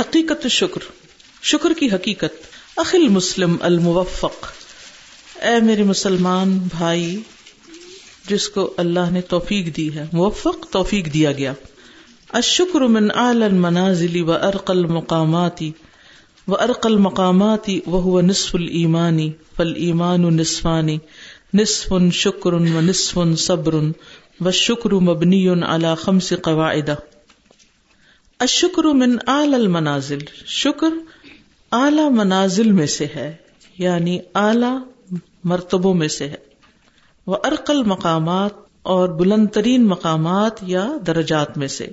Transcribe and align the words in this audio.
حقیقت 0.00 0.48
شکر 0.48 0.80
شکر 1.42 1.72
کی 1.72 1.90
حقیقت 1.90 2.30
اخل 2.76 3.08
مسلم 3.08 3.56
الموفق۔ 3.60 4.46
اے 5.42 5.60
میرے 5.60 5.82
مسلمان 5.82 6.58
بھائی، 6.58 7.20
جس 8.28 8.48
کو 8.48 8.74
اللہ 8.76 9.10
نے 9.10 9.20
توفیق 9.20 9.76
دی 9.76 9.94
ہے، 9.94 10.06
موفق 10.12 10.66
توفیق 10.70 11.14
دیا 11.14 11.32
گیا۔ 11.32 11.52
اشکر 12.32 12.80
من 12.80 13.08
اعلی 13.14 13.44
المنازل 13.44 14.22
و 14.22 14.32
ارق 14.32 14.70
المقاماتی 14.70 15.72
و 16.48 16.54
ارق 16.54 16.86
المقاماتی 16.86 17.80
وہ 17.86 18.22
نصف 18.22 18.54
المانی 18.54 19.32
فل 19.56 19.72
ایمان 19.76 20.20
نصفانی 20.20 20.98
نصف 21.54 21.92
شکر 22.12 22.52
و 22.52 22.58
نصف 22.58 23.18
صبر، 23.38 23.74
و 24.40 24.50
شکر 24.50 24.92
مبنی 24.92 25.48
على 25.48 25.88
خمس 26.00 26.32
قواعد۔ 26.32 26.90
اشکر 28.38 28.84
من 28.84 29.16
اعلی 29.26 29.54
المنازل، 29.54 30.18
شکر 30.46 30.86
اعلی 31.72 32.10
منازل 32.10 32.72
میں 32.72 32.86
سے 32.86 33.06
ہے 33.06 33.36
یعنی 33.78 34.18
اعلی 34.34 34.90
مرتبوں 35.44 35.94
میں 35.94 36.08
سے 36.08 36.28
ہے۔ 36.28 36.36
وہ 37.26 37.36
ارقل 37.44 37.82
مقامات 37.82 38.50
اور 38.82 39.08
بلند 39.08 39.48
ترین 39.48 39.86
مقامات 39.86 40.52
یا 40.62 40.92
درجات 41.06 41.58
میں 41.58 41.68
سے۔ 41.68 41.88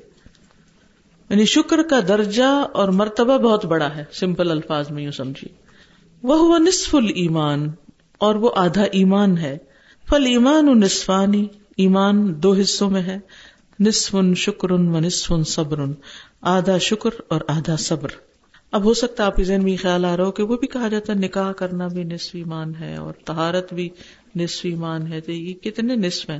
یعنی 1.30 1.46
شکر 1.46 1.84
کا 1.84 2.00
درجہ 2.08 2.66
اور 2.74 2.90
مرتبہ 2.90 3.38
بہت 3.38 3.66
بڑا 3.66 3.96
ہے، 3.96 4.04
سمپل 4.12 4.52
الفاظ 4.52 4.92
میں 4.92 5.04
یوں 5.04 5.12
سمجھیے۔ 5.12 5.54
وہ 6.24 6.58
نصف 6.58 6.96
المان 6.96 7.72
اور 8.18 8.36
وہ 8.36 8.50
آدھا 8.56 8.84
ایمان 8.84 9.38
ہے۔ 9.38 9.58
فل 10.10 10.26
ایمان 10.26 10.70
و 10.70 10.74
نصفانی 10.74 11.48
ایمان 11.78 12.44
دو 12.44 12.54
حصوں 12.54 12.90
میں 12.90 13.02
ہے۔ 13.02 13.20
نصف 13.80 14.16
شکر 14.38 14.72
و 14.72 14.78
نصف 14.78 15.34
صبر۔ 15.48 15.80
آدھا 16.46 16.78
شکر 16.78 17.10
اور 17.28 17.42
آدھا 17.48 17.76
صبر۔ 17.76 18.08
اب 18.72 18.84
ہو 18.84 18.94
سکتا 18.94 19.26
آپ 19.26 19.36
کے 19.36 19.44
ذہن 19.44 19.64
میں 19.64 19.78
خیال 19.82 20.06
آ 20.06 20.18
رہا 20.18 20.26
ہو 20.26 20.32
کہ 20.32 20.44
وہ 20.44 20.58
بھی 20.58 20.68
کہا 20.68 20.88
جاتا 20.88 21.14
ہے، 21.14 21.18
نکاح 21.18 21.52
کرنا 21.52 21.88
بھی 21.88 22.04
نصف 22.04 22.36
ایمان 22.36 22.74
ہے 22.80 22.96
اور 22.96 23.14
تہارت 23.26 23.74
بھی 23.74 23.90
نصف 24.36 24.66
ایمان 24.66 25.14
ہے۔ 25.14 25.22
تو 25.22 25.32
یہ 25.32 25.54
کتنے 25.54 25.96
نصف 25.96 26.30
ہیں؟ 26.30 26.40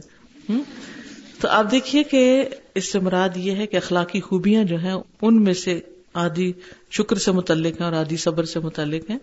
تو 1.42 1.48
آپ 1.48 1.72
دیکھیے 1.72 2.04
کہ 2.04 2.46
اس 2.76 2.92
سے 2.92 3.00
مراد 3.00 3.30
یہ 3.36 3.52
ہے 3.52 3.68
کہ 3.68 3.78
اخلاقی 3.78 4.22
خوبیاں 4.22 4.64
جو 4.64 4.80
ہیں، 4.80 4.96
ان 5.22 5.44
میں 5.44 5.54
سے 5.54 5.80
آدھی 6.14 6.54
شکر 6.92 7.16
سے 7.16 7.32
متعلق 7.32 7.82
ہیں 7.82 7.86
اور 7.86 7.94
آدھی 7.94 8.18
صبر 8.18 8.44
سے 8.44 8.60
متعلق 8.60 9.10
ہیں۔ 9.10 9.18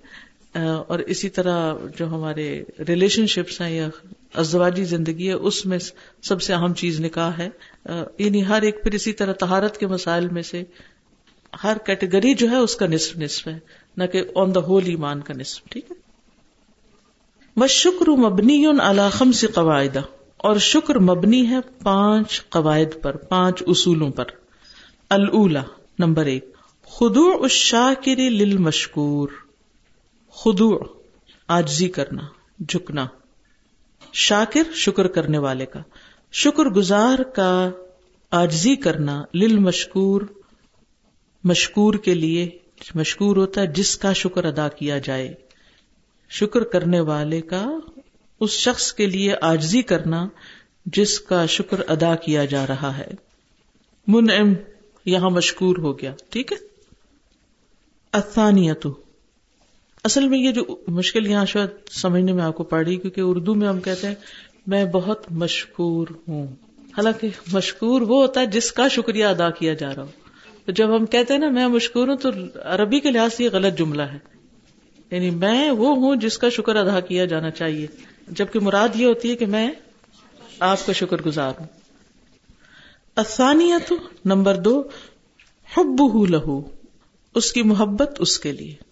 اور 0.89 0.98
اسی 0.98 1.31
طرح 1.31 1.75
جو 1.98 2.06
ہمارے 2.06 2.62
ریلیشن 2.89 3.27
شپس 3.27 3.61
ہیں 3.61 3.70
یا 3.70 3.89
ازواجی 4.34 4.84
زندگی 4.84 5.28
ہے، 5.28 5.33
اس 5.33 5.67
میں 5.67 5.78
سب 6.22 6.42
سے 6.42 6.55
اہم 6.55 6.75
چیز 6.75 7.00
نکاح 7.00 7.31
ہے۔ 7.39 7.48
یعنی 8.19 8.47
ہر 8.47 8.62
ایک 8.62 8.83
پھر 8.83 8.92
اسی 8.92 9.12
طرح 9.12 9.33
تہارت 9.33 9.78
کے 9.78 9.86
مسائل 9.86 10.28
میں 10.28 10.42
سے 10.42 10.62
ہر 11.64 11.77
کیٹیگری 11.86 12.34
جو 12.34 12.50
ہے 12.50 12.56
اس 12.56 12.77
کا 12.77 12.86
نصف 12.86 13.17
نصف 13.17 13.48
ہے، 13.48 13.58
نہ 13.97 14.05
کہ 14.05 14.23
آن 14.34 14.55
دا 14.55 14.61
ہول 14.61 14.83
ایمان 14.86 15.20
کا 15.20 15.34
نصف، 15.34 15.64
ٹھیک 15.70 15.91
ہے؟ 15.91 15.97
بس 17.61 17.70
شکر 17.70 18.08
مبنی 18.08 18.67
الخم 18.67 19.33
سے 19.33 19.47
قواعدہ 19.47 20.00
اور 20.36 20.56
شکر 20.56 20.98
مبنی 20.98 21.48
ہے 21.48 21.56
پانچ 21.83 22.48
قواعد 22.48 23.03
پر، 23.03 23.17
پانچ 23.17 23.62
اصولوں 23.67 24.11
پر۔ 24.11 24.25
اللہ 25.11 25.58
نمبر 25.98 26.25
ایک 26.25 26.55
خدو 26.86 27.42
الشاکر 27.42 28.17
للمشکور 28.17 29.28
خدو 30.33 30.79
آجزی 31.49 31.89
کرنا، 31.89 32.23
جھکنا۔ 32.69 33.07
شاکر، 34.13 34.73
شکر 34.75 35.07
کرنے 35.07 35.39
والے 35.39 35.67
کا۔ 35.67 35.81
شکر 36.33 36.65
گزار 36.65 37.19
کا 37.19 37.71
آجزی 38.31 38.77
کرنا 38.77 39.25
لل 39.35 39.59
مشکور 39.59 40.23
مشکور 41.45 41.95
کے 41.95 42.15
لیے 42.15 42.51
مشکور 42.95 43.37
ہوتا 43.37 43.61
ہے، 43.61 43.67
جس 43.67 43.97
کا 43.97 44.13
شکر 44.13 44.45
ادا 44.45 44.69
کیا 44.69 44.99
جائے۔ 44.99 45.35
شکر 46.31 46.63
کرنے 46.63 47.01
والے 47.01 47.41
کا 47.41 47.67
اس 48.41 48.51
شخص 48.51 48.93
کے 48.93 49.07
لیے 49.07 49.35
آجزی 49.43 49.83
کرنا، 49.83 50.29
جس 50.87 51.21
کا 51.21 51.47
شکر 51.47 51.81
ادا 51.89 52.17
کیا 52.17 52.45
جا 52.45 52.67
رہا 52.67 52.98
ہے۔ 52.98 53.11
من 54.07 54.55
یہاں 55.05 55.31
مشکور 55.31 55.77
ہو 55.77 55.98
گیا۔ 55.98 56.15
ٹھیک 56.31 56.53
ہے؟ 56.53 56.57
اتانیت 58.13 58.87
اصل 60.05 60.29
میں 60.29 60.39
یہ 60.39 60.52
جو 60.52 60.63
مشکل 60.89 61.27
یہاں 61.27 61.46
شاید 61.46 61.68
سمجھنے 61.90 62.33
میں 62.33 62.45
آپ 62.45 62.57
کو 62.57 62.63
پڑ 62.63 62.85
رہی 62.86 62.96
کیونکہ 62.96 63.20
اردو 63.20 63.55
میں 63.55 63.68
ہم 63.68 63.80
کہتے 63.80 64.07
ہیں، 64.07 64.14
میں 64.67 64.85
بہت 64.85 65.33
مشکور 65.33 66.07
ہوں۔ 66.29 66.46
حالانکہ 66.79 67.29
مشکور 67.52 68.01
وہ 68.01 68.23
ہوتا 68.23 68.41
ہے 68.41 68.46
جس 68.46 68.73
کا 68.73 68.89
شکریہ 68.89 69.24
ادا 69.24 69.51
کیا 69.51 69.74
جا 69.74 69.95
رہا 69.95 70.02
ہو۔ 70.02 70.08
تو 70.67 70.73
جب 70.73 70.96
ہم 70.96 71.07
کہتے 71.07 71.33
ہیں 71.33 71.41
نا، 71.41 71.48
میں 71.48 71.68
مشکور 71.68 72.08
ہوں، 72.08 72.17
تو 72.17 72.30
عربی 72.62 73.01
کے 73.01 73.11
لحاظ 73.11 73.35
سے 73.35 73.45
یہ 73.45 73.48
غلط 73.52 73.79
جملہ 73.79 74.02
ہے۔ 74.02 74.18
یعنی 75.11 75.30
میں 75.30 75.70
وہ 75.70 75.96
ہوں 75.96 76.17
جس 76.17 76.39
کا 76.39 76.48
شکر 76.48 76.77
ادا 76.77 77.01
کیا 77.01 77.24
جانا 77.24 77.51
چاہیے۔ 77.51 77.86
جبکہ 78.29 78.61
مراد 78.61 78.89
یہ 78.95 79.07
ہوتی 79.07 79.30
ہے 79.30 79.36
کہ 79.36 79.46
میں 79.46 79.70
آپ 80.61 80.86
کا 80.86 80.92
شکر 80.92 81.23
گزار 81.27 81.52
ہوں۔ 81.61 81.67
آسانیت 83.17 83.92
نمبر 84.24 84.55
دو 84.55 84.83
حب 85.77 86.27
لہو۔ 86.29 86.62
اس 87.35 87.52
کی 87.52 87.62
محبت 87.62 88.17
اس 88.18 88.39
کے 88.39 88.52
لیے۔ 88.52 88.92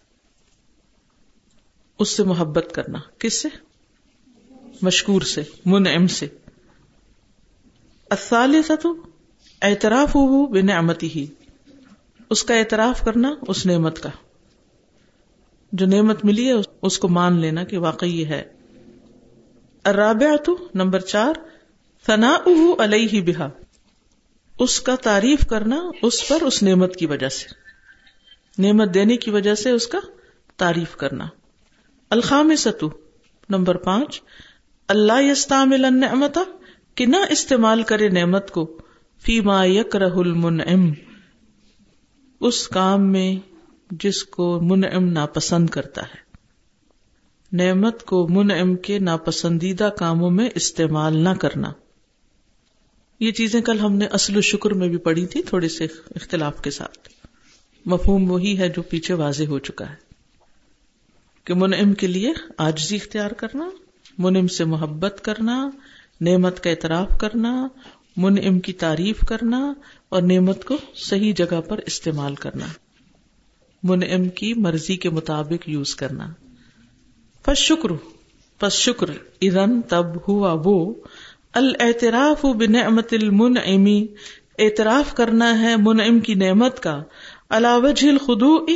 اس 2.00 2.09
سے 2.09 2.22
محبت 2.22 2.72
کرنا۔ 2.75 2.99
کس 3.19 3.43
سے؟ 3.43 3.49
مشکور 4.83 5.21
سے 5.21 5.43
من 5.66 6.09
سے۔ 6.09 6.27
تو 8.83 8.94
اعتراف 9.62 10.09
ہو 10.09 10.47
بے 10.47 10.62
نعمتی 10.62 11.09
ہی 11.15 11.27
اس 12.31 12.44
کا 12.44 12.55
اعتراف 12.55 13.05
کرنا 13.05 13.34
اس 13.49 13.66
نعمت 13.66 14.03
کا۔ 14.03 14.09
جو 15.72 15.87
نعمت 15.87 16.25
ملی 16.25 16.49
ہے، 16.49 16.55
اس 16.83 16.99
کو 16.99 17.09
مان 17.09 17.41
لینا 17.41 17.65
کہ 17.65 17.78
واقعی 17.78 18.21
یہ 18.21 18.27
ہے۔ 18.27 18.43
ارابع 19.84 20.37
تو 20.37 20.69
نمبر 20.75 21.00
چار 21.00 21.32
ثنا 22.06 22.37
علیہ 22.78 23.22
بہا۔ 23.22 23.49
اس 24.59 24.81
کا 24.81 24.94
تعریف 24.94 25.47
کرنا 25.47 25.81
اس 26.03 26.28
پر 26.28 26.43
اس 26.43 26.62
نعمت 26.62 26.97
کی 26.97 27.06
وجہ 27.06 27.28
سے۔ 27.28 27.49
نعمت 28.62 28.94
دینے 28.94 29.17
کی 29.17 29.31
وجہ 29.31 29.55
سے 29.55 29.71
اس 29.71 29.87
کا 29.87 29.99
تعریف 30.56 30.97
کرنا۔ 30.97 31.27
الخام 32.10 32.53
ستو 32.59 32.91
نمبر 33.48 33.76
پانچ، 33.76 34.22
اللہ 34.88 35.22
یستعمل 35.22 35.84
النعمت، 35.84 36.38
کہ 36.94 37.06
نہ 37.06 37.16
استعمال 37.31 37.82
کرے 37.82 38.09
نعمت 38.09 38.50
کو، 38.50 38.78
فی 39.22 39.41
ما 39.41 39.65
یکرہ 39.65 40.10
المنعم، 40.10 40.93
اس 42.41 42.69
کام 42.69 43.12
میں 43.12 43.37
جس 43.91 44.25
کو 44.25 44.60
منعم 44.62 45.04
ناپسند 45.04 45.70
کرتا 45.70 46.03
ہے۔ 46.03 46.16
نعمت 47.53 48.04
کو 48.04 48.28
منعم 48.28 48.76
کے 48.76 48.99
ناپسندیدہ 48.99 49.91
کاموں 49.99 50.31
میں 50.31 50.50
استعمال 50.54 51.16
نہ 51.16 51.34
کرنا۔ 51.41 51.72
یہ 53.20 53.31
چیزیں 53.31 53.60
کل 53.60 53.78
ہم 53.78 53.97
نے 53.97 54.06
اصل 54.06 54.37
و 54.37 54.41
شکر 54.41 54.70
میں 54.70 54.88
بھی 54.88 54.97
پڑھی 54.97 55.26
تھی، 55.26 55.43
تھوڑے 55.43 55.69
سے 55.69 55.84
اختلاف 56.16 56.62
کے 56.62 56.70
ساتھ۔ 56.70 57.09
مفہوم 57.87 58.31
وہی 58.31 58.59
ہے 58.59 58.69
جو 58.69 58.82
پیچھے 58.82 59.15
واضح 59.15 59.44
ہو 59.44 59.59
چکا 59.59 59.91
ہے۔ 59.91 60.09
کہ 61.45 61.55
منعم 61.55 61.93
کے 61.93 62.06
لیے 62.06 62.33
آجزی 62.59 62.97
اختیار 62.97 63.31
کرنا، 63.31 63.71
منعم 64.19 64.47
سے 64.47 64.65
محبت 64.65 65.21
کرنا، 65.25 65.71
نعمت 66.21 66.61
کا 66.61 66.71
اعتراف 66.71 67.19
کرنا، 67.21 67.69
منعم 68.17 68.61
کی 68.61 68.73
تعریف 68.73 69.21
کرنا 69.21 69.73
اور 70.09 70.23
نعمت 70.23 70.65
کو 70.65 70.77
صحیح 70.95 71.33
جگہ 71.37 71.61
پر 71.61 71.79
استعمال 71.87 72.34
کرنا۔ 72.34 72.67
منعم 73.83 74.29
کی 74.29 74.55
مرضی 74.55 74.97
کے 74.97 75.11
مطابق 75.11 75.69
یوز 75.69 75.95
کرنا۔ 75.95 76.27
پس 77.45 77.59
شکر 77.59 77.89
پس 78.59 78.73
شکر 78.73 79.06
ادن 79.41 79.83
تب 79.83 80.29
ہوا 80.29 80.62
وہ۔ 80.65 80.95
الاعتراف 81.55 82.45
بنعمت 82.45 83.15
المنعمی 83.21 84.06
اعتراف 84.59 85.15
کرنا 85.15 85.61
ہے 85.61 85.77
منعم 85.77 86.21
کی 86.21 86.34
نعمت 86.34 86.81
کا۔ 86.81 87.03
علاوہ 87.50 87.89
الخدو 88.03 88.67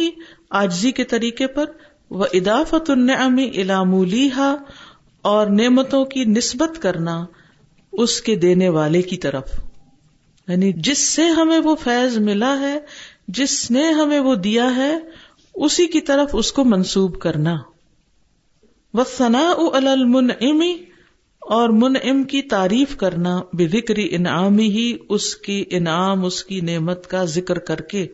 آجزی 0.50 0.92
کے 0.92 1.04
طریقے 1.04 1.46
پر 1.46 1.64
وہ 2.14 2.26
ادافت 2.32 2.90
النعم 2.90 3.36
الامولیحا 3.56 4.54
اور 5.22 5.46
نعمتوں 5.46 6.04
کی 6.04 6.24
نسبت 6.24 6.82
کرنا 6.82 7.26
اس 7.92 8.20
کے 8.20 8.36
دینے 8.36 8.68
والے 8.68 9.02
کی 9.02 9.16
طرف۔ 9.16 9.48
یعنی 10.48 10.72
جس 10.72 10.98
سے 10.98 11.24
ہمیں 11.24 11.58
وہ 11.58 11.74
فیض 11.74 12.18
ملا 12.18 12.60
ہے، 12.60 12.78
جس 13.28 13.70
نے 13.70 13.90
ہمیں 13.90 14.20
وہ 14.20 14.34
دیا 14.34 14.76
ہے، 14.76 14.98
اسی 15.54 15.86
کی 15.86 16.00
طرف 16.00 16.30
اس 16.32 16.52
کو 16.52 16.64
منسوب 16.64 17.18
کرنا۔ 17.20 17.56
وہ 18.94 19.04
ثنا 19.16 19.54
المن 19.72 20.30
اور 21.40 21.68
منعم 21.68 22.22
کی 22.22 22.42
تعریف 22.42 22.96
کرنا 22.96 23.40
بے 23.52 23.68
ذکری 23.68 24.14
انعامی 24.14 24.68
ہی 24.68 24.96
اس 25.08 25.36
کی 25.36 25.64
انعام، 25.70 26.24
اس 26.24 26.44
کی 26.44 26.60
نعمت 26.60 27.06
کا 27.06 27.24
ذکر 27.24 27.58
کر 27.58 27.80
کے۔ 27.80 28.06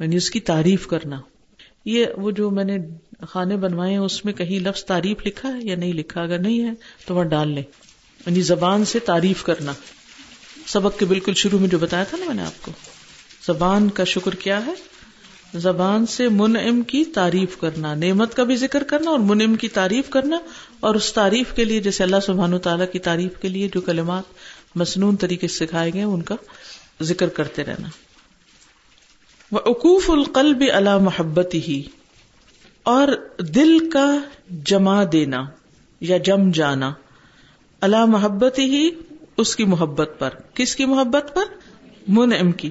یعنی 0.00 0.16
اس 0.16 0.30
کی 0.30 0.40
تعریف 0.40 0.86
کرنا۔ 0.86 1.20
یہ 1.86 2.06
وہ 2.16 2.30
جو 2.30 2.50
میں 2.50 2.64
نے 2.64 2.78
کھانے 3.30 3.56
بنوائے 3.56 3.90
ہیں، 3.90 3.98
اس 3.98 4.24
میں 4.24 4.32
کہیں 4.32 4.60
لفظ 4.60 4.84
تعریف 4.84 5.26
لکھا 5.26 5.48
ہے 5.48 5.58
یا 5.62 5.76
نہیں 5.76 5.92
لکھا؟ 5.92 6.22
اگر 6.22 6.38
نہیں 6.38 6.64
ہے 6.64 6.70
تو 7.06 7.14
وہ 7.14 7.22
ڈال 7.22 7.48
لیں۔ 7.48 7.62
یعنی 8.26 8.40
زبان 8.40 8.84
سے 8.84 8.98
تعریف 8.98 9.42
کرنا۔ 9.42 9.72
سبق 10.66 10.98
کے 10.98 11.04
بالکل 11.04 11.34
شروع 11.34 11.58
میں 11.58 11.68
جو 11.68 11.78
بتایا 11.78 12.04
تھا 12.04 12.18
نا 12.18 12.24
میں 12.26 12.34
نے 12.34 12.42
آپ 12.42 12.62
کو۔ 12.62 12.72
زبان 13.46 13.88
کا 13.88 14.04
شکر 14.04 14.34
کیا 14.34 14.66
ہے؟ 14.66 14.72
زبان 15.54 16.06
سے 16.06 16.28
منعم 16.28 16.82
کی 16.82 17.04
تعریف 17.04 17.56
کرنا، 17.56 17.94
نعمت 17.94 18.34
کا 18.34 18.44
بھی 18.44 18.56
ذکر 18.56 18.82
کرنا 18.82 19.10
اور 19.10 19.18
منعم 19.18 19.54
کی 19.54 19.68
تعریف 19.68 20.10
کرنا 20.10 20.38
اور 20.80 20.94
اس 20.94 21.12
تعریف 21.12 21.52
کے 21.56 21.64
لیے، 21.64 21.80
جیسے 21.80 22.02
اللہ 22.02 22.16
سبحان 22.26 22.54
و 22.54 22.58
تعالیٰ 22.58 22.86
کی 22.92 22.98
تعریف 22.98 23.42
کے 23.42 23.48
لیے 23.48 23.68
جو 23.74 23.80
کلمات 23.80 24.24
مصنون 24.74 25.16
طریقے 25.16 25.48
سے 25.48 25.66
سکھائے 25.66 25.92
گئے 25.92 26.02
ان 26.02 26.22
کا 26.22 26.34
ذکر 27.02 27.28
کرتے 27.28 27.64
رہنا۔ 27.64 27.88
وہ 29.52 29.88
القلب 30.08 30.64
اللہ 30.72 30.98
محبت 30.98 31.54
ہی 31.54 31.82
اور 32.82 33.08
دل 33.38 33.90
کا 33.90 34.18
جمع 34.64 35.04
دینا 35.12 35.44
یا 36.00 36.16
جم 36.16 36.50
جانا 36.50 36.92
اللہ 37.80 38.04
محبت 38.04 38.58
ہی 38.58 38.90
اس 39.36 39.56
کی 39.56 39.64
محبت 39.64 40.10
پر۔ 40.18 40.30
کس 40.54 40.76
کی 40.76 40.84
محبت 40.84 41.34
پر؟ 41.34 41.42
منعم 42.08 42.52
کی۔ 42.52 42.70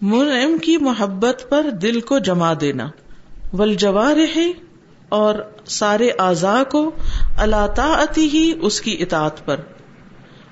منعم 0.00 0.58
کی 0.58 0.76
محبت 0.76 1.46
پر 1.48 1.70
دل 1.70 2.00
کو 2.00 2.18
جما 2.18 2.52
دینا۔ 2.60 2.90
ول 3.52 3.76
ہے 4.36 4.52
اور 5.08 5.34
سارے 5.64 6.10
اعضاء 6.18 6.62
کو 6.62 6.90
اللہ 7.36 7.66
تعتی 7.66 8.28
ہی 8.28 8.52
اس 8.62 8.80
کی 8.80 8.96
اطاعت 9.00 9.46
پر۔ 9.46 9.60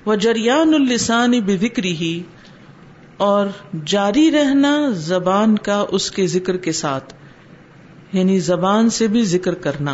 وہ 0.05 0.15
جریان 0.15 0.73
السان 0.73 1.31
بکری 1.31 1.95
ہی 1.95 2.23
اور 3.19 3.47
جاری 3.85 4.31
رہنا 4.31 4.89
زبان 4.89 5.57
کا 5.57 5.85
اس 5.89 6.11
کے 6.11 6.27
ذکر 6.27 6.57
کے 6.57 6.71
ساتھ 6.71 7.13
یعنی 8.11 8.39
زبان 8.39 8.89
سے 8.89 9.07
بھی 9.07 9.23
ذکر 9.23 9.53
کرنا۔ 9.53 9.93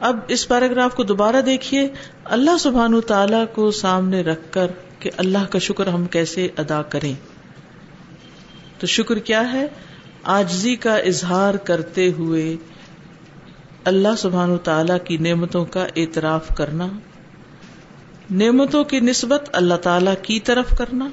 اب 0.00 0.18
اس 0.28 0.48
پیراگراف 0.48 0.94
کو 0.94 1.02
دوبارہ 1.02 1.40
دیکھیے۔ 1.40 1.88
اللہ 2.24 2.58
سبحان 2.60 3.00
تعالی 3.00 3.44
کو 3.54 3.70
سامنے 3.70 4.20
رکھ 4.20 4.40
کر 4.50 4.66
کہ 4.98 5.10
اللہ 5.16 5.44
کا 5.50 5.58
شکر 5.58 5.86
ہم 5.86 6.06
کیسے 6.06 6.48
ادا 6.56 6.82
کریں۔ 6.82 7.12
تو 8.78 8.86
شکر 8.86 9.18
کیا 9.18 9.52
ہے؟ 9.52 9.66
آجزی 10.22 10.76
کا 10.76 10.96
اظہار 10.96 11.54
کرتے 11.54 12.12
ہوئے 12.18 12.56
اللہ 13.84 14.16
سبحان 14.18 14.58
تعالی 14.58 14.92
کی 15.04 15.16
نعمتوں 15.16 15.64
کا 15.64 15.86
اعتراف 15.96 16.48
کرنا، 16.56 16.86
نعمتوں 18.30 18.84
کی 18.84 19.00
نسبت 19.00 19.50
اللہ 19.52 19.74
تعالی 19.74 20.10
کی 20.22 20.40
طرف 20.40 20.78
کرنا۔ 20.78 21.08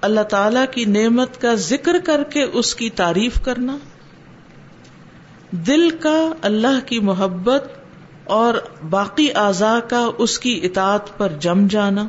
اللہ 0.00 0.20
تعالی 0.20 0.60
کی 0.70 0.84
نعمت 0.84 1.40
کا 1.40 1.54
ذکر 1.54 1.96
کر 2.04 2.24
کے 2.24 2.42
اس 2.42 2.74
کی 2.74 2.90
تعریف 2.90 3.40
کرنا، 3.42 3.78
دل 5.50 5.90
کا 5.90 6.32
اللہ 6.42 6.86
کی 6.86 7.00
محبت 7.00 7.68
اور 8.24 8.54
باقی 8.90 9.28
اعضاء 9.34 9.78
کا 9.88 10.10
اس 10.18 10.38
کی 10.38 10.60
اطاعت 10.62 11.18
پر 11.18 11.28
جم 11.40 11.66
جانا 11.66 12.08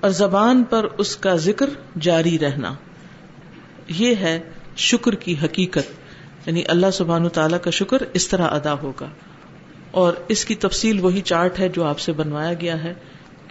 اور 0.00 0.10
زبان 0.10 0.64
پر 0.64 0.86
اس 0.98 1.16
کا 1.16 1.36
ذکر 1.36 1.70
جاری 2.00 2.38
رہنا۔ 2.38 2.74
یہ 3.88 4.14
ہے 4.14 4.40
شکر 4.76 5.14
کی 5.14 5.34
حقیقت۔ 5.44 5.92
یعنی 6.46 6.62
اللہ 6.68 6.90
سبحان 6.92 7.28
تعالیٰ 7.28 7.58
کا 7.62 7.70
شکر 7.70 7.98
اس 8.12 8.28
طرح 8.28 8.48
ادا 8.50 8.72
ہوگا۔ 8.72 9.08
اور 9.90 10.12
اس 10.28 10.44
کی 10.44 10.54
تفصیل 10.54 11.00
وہی 11.00 11.20
چارٹ 11.20 11.60
ہے 11.60 11.68
جو 11.68 11.84
آپ 11.84 11.98
سے 11.98 12.12
بنوایا 12.12 12.54
گیا 12.54 12.84
ہے۔ 12.84 12.94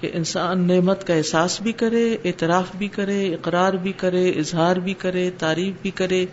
کہ 0.02 0.10
انسان 0.14 0.68
نعمت 0.68 1.08
کا 1.08 1.14
احساس 1.14 1.62
بھی 1.62 1.72
کرے، 1.72 2.18
اعتراف 2.26 2.76
بھی 2.78 2.88
کرے، 2.88 3.34
اقرار 3.34 3.74
بھی 3.74 3.92
کرے، 3.92 4.30
اظہار 4.30 4.76
بھی 4.76 4.94
کرے، 4.94 5.30
تعریف 5.38 5.74
بھی 5.82 5.92
کرے، 5.92 6.26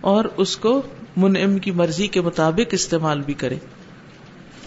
اور 0.00 0.24
اس 0.36 0.56
کو 0.56 0.82
منعم 1.16 1.58
کی 1.58 1.70
مرضی 1.70 2.06
کے 2.06 2.20
مطابق 2.20 2.74
استعمال 2.74 3.20
بھی 3.20 3.34
کرے۔ 3.34 3.56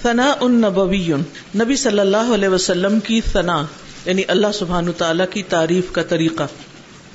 ثنا 0.01 0.33
ان 0.39 0.51
نبوی 0.51 1.11
نبی 1.55 1.75
صلی 1.75 1.99
اللہ 1.99 2.33
علیہ 2.33 2.49
وسلم 2.49 2.99
کی 2.99 3.21
ثنا 3.21 3.65
یعنی 4.05 4.21
اللہ 4.27 4.51
سبحان 4.53 4.91
تعالیٰ 4.97 5.25
کی 5.29 5.43
تعریف 5.43 5.91
کا 5.91 6.03
طریقہ۔ 6.03 6.43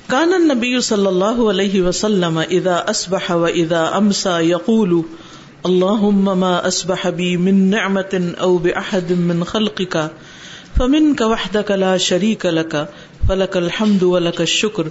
کان 0.07 0.29
نبی 0.29 0.79
صلی 0.79 1.07
اللہ 1.07 1.41
علیہ 1.49 1.81
وسلم 1.81 2.41
اذا 2.49 2.75
اسبح 2.87 3.31
و 3.31 3.45
اذا 3.45 3.83
امسا 3.85 4.39
یقول 4.39 5.01
اللهم 5.65 6.39
ما 6.39 6.59
من 7.37 7.61
نعمة 7.69 8.19
او 8.39 8.57
باحد 8.57 9.11
من 9.11 9.43
خلقك 9.43 9.97
فمن 10.79 10.91
فمنك 10.91 11.21
وحدك 11.21 11.71
لا 11.71 11.97
شريك 11.97 12.45
لك، 12.45 12.89
فلك 13.27 13.57
الحمد 13.57 14.03
ولک 14.03 14.25
ولك 14.25 14.41
الشكر 14.41 14.87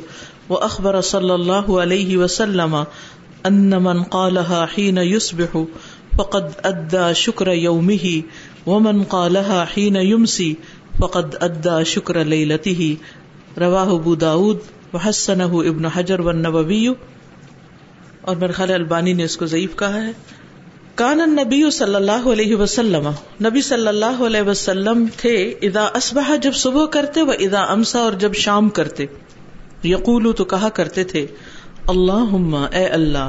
واخبر 0.49 1.01
صلى 1.01 1.35
الله 1.35 1.81
عليه 1.81 2.17
وسلم 2.17 2.85
ان 3.47 3.83
من 3.83 4.03
قالها 4.03 4.67
حين 4.67 4.99
يصبح 4.99 5.59
فقد 6.17 6.53
ادى 6.65 7.15
شكر 7.15 7.49
يومه، 7.49 8.21
ومن 8.67 9.03
قالها 9.03 9.65
حين 9.65 9.97
يمسي 9.97 10.55
فقد 10.99 11.35
ادى 11.41 11.85
شكر 11.85 12.25
ليلته. 12.25 12.95
رواه 13.61 13.99
ابو 13.99 14.15
داود 14.15 14.59
وحسنه 14.93 15.59
ابن 15.69 15.85
حجر 15.85 16.21
والنووي. 16.21 16.89
اور 18.21 18.37
میرے 18.37 18.53
خیال 18.53 18.73
البانی 18.73 19.13
نے 19.13 19.25
اس 19.25 19.37
کو 19.37 19.47
ضعیف 19.47 19.77
کہا 19.77 20.03
ہے۔ 20.07 20.13
کان 20.95 21.19
نبی 21.19 21.71
صلی 21.71 21.95
اللہ 21.95 22.27
علیہ 22.27 22.57
وسلم، 22.57 23.09
نبی 23.45 23.61
صلی 23.61 23.89
اللہ 23.89 24.23
علیہ 24.27 24.43
وسلم 24.43 25.07
تھے، 25.17 25.55
اذا 25.63 25.89
اسبح 25.95 26.37
جب 26.37 26.55
صبح 26.55 26.87
کرتے 26.87 27.23
و 27.23 27.31
اذا 27.31 27.63
امسا 27.63 27.99
اور 27.99 28.13
جب 28.13 28.35
شام 28.35 28.69
کرتے۔ 28.69 29.07
یقولو 29.85 30.33
تو 30.33 30.45
کہا 30.45 30.69
کرتے 30.69 31.05
تھے 31.05 31.27
اللہ 31.87 32.37
اے 32.73 32.87
اللہ، 32.87 33.29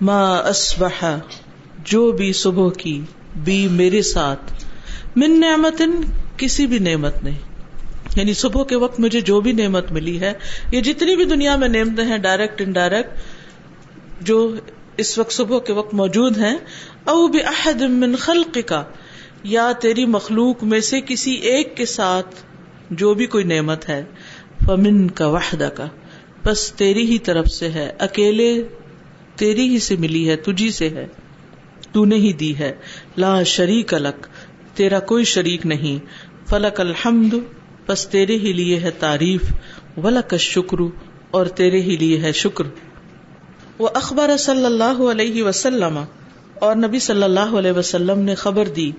ما 0.00 0.36
اسبح 0.36 1.04
جو 1.84 2.12
بھی 2.12 2.32
صبح 2.32 2.70
کی، 2.78 3.00
بھی 3.44 3.68
میرے 3.68 4.02
ساتھ، 4.02 4.64
من 5.16 5.40
نعمت 5.40 5.82
کسی 6.36 6.66
بھی 6.66 6.78
نعمت 6.78 7.24
نے۔ 7.24 7.30
یعنی 8.16 8.34
صبح 8.34 8.64
کے 8.64 8.76
وقت 8.76 9.00
مجھے 9.00 9.20
جو 9.20 9.40
بھی 9.40 9.52
نعمت 9.52 9.92
ملی 9.92 10.20
ہے، 10.20 10.32
یہ 10.72 10.80
جتنی 10.80 11.16
بھی 11.16 11.24
دنیا 11.24 11.56
میں 11.56 11.68
نعمتیں 11.68 12.04
ہیں 12.04 12.18
ڈائریکٹ 12.18 12.60
انڈائریکٹ 12.60 13.10
جو 14.20 14.54
اس 15.00 15.18
وقت 15.18 15.32
صبح 15.32 15.58
کے 15.58 15.72
وقت 15.72 15.94
موجود 15.94 16.38
ہیں۔ 16.38 16.56
او 17.04 17.26
بحد 17.26 17.80
من 17.80 18.16
خلق 18.16 18.58
کا 18.66 18.84
یا 19.42 19.72
تیری 19.72 20.06
مخلوق 20.06 20.64
میں 20.64 20.80
سے 20.80 21.00
کسی 21.00 21.32
ایک 21.32 21.76
کے 21.76 21.86
ساتھ 21.86 22.34
جو 22.90 23.14
بھی 23.14 23.26
کوئی 23.26 23.44
نعمت 23.44 23.88
ہے۔ 23.88 24.04
فمن 24.66 25.10
کا 25.10 25.26
وحدہ 25.26 25.68
کا 25.74 25.86
بس 26.44 26.72
تیری 26.72 27.02
ہی 27.02 27.18
طرف 27.18 27.46
سے 27.46 27.68
ہے۔ 27.68 27.92
اکیلے 27.98 28.62
تیری 29.36 29.68
ہی 29.68 29.78
سے 29.78 29.96
ملی 29.96 30.30
ہے، 30.30 30.36
تجھی 30.36 30.70
سے 30.70 30.88
ہے۔ 30.88 31.06
تو 31.92 32.04
نے 32.04 32.16
ہی 32.16 32.32
دی 32.32 32.58
ہے۔ 32.58 32.72
لا 33.16 33.42
شریک 33.42 33.94
الک 33.94 34.26
تیرا 34.74 35.00
کوئی 35.00 35.24
شریک 35.24 35.66
نہیں۔ 35.66 36.04
فلک 36.50 36.80
الحمد 36.80 37.34
بس 37.86 38.08
تیرے 38.08 38.36
ہی 38.36 38.52
لیے 38.52 38.80
ہے 38.80 38.90
تعریف۔ 38.90 39.40
ولک 39.96 40.34
شکر 40.38 40.76
اور 41.30 41.46
تیرے 41.46 41.80
ہی 41.80 41.96
لیے 41.96 42.20
ہے 42.20 42.32
شکر۔ 42.32 42.64
وہ 43.80 43.88
اخبار 43.94 44.36
صلی 44.36 44.64
اللہ 44.64 44.98
علیہ 45.10 45.42
وسلم 45.42 45.98
اور 46.54 46.76
نبی 46.76 46.98
صلی 46.98 47.22
اللہ 47.22 47.54
علیہ 47.58 47.72
وسلم 47.72 48.18
نے 48.18 48.34
خبر 48.34 48.68
دی 48.68 48.90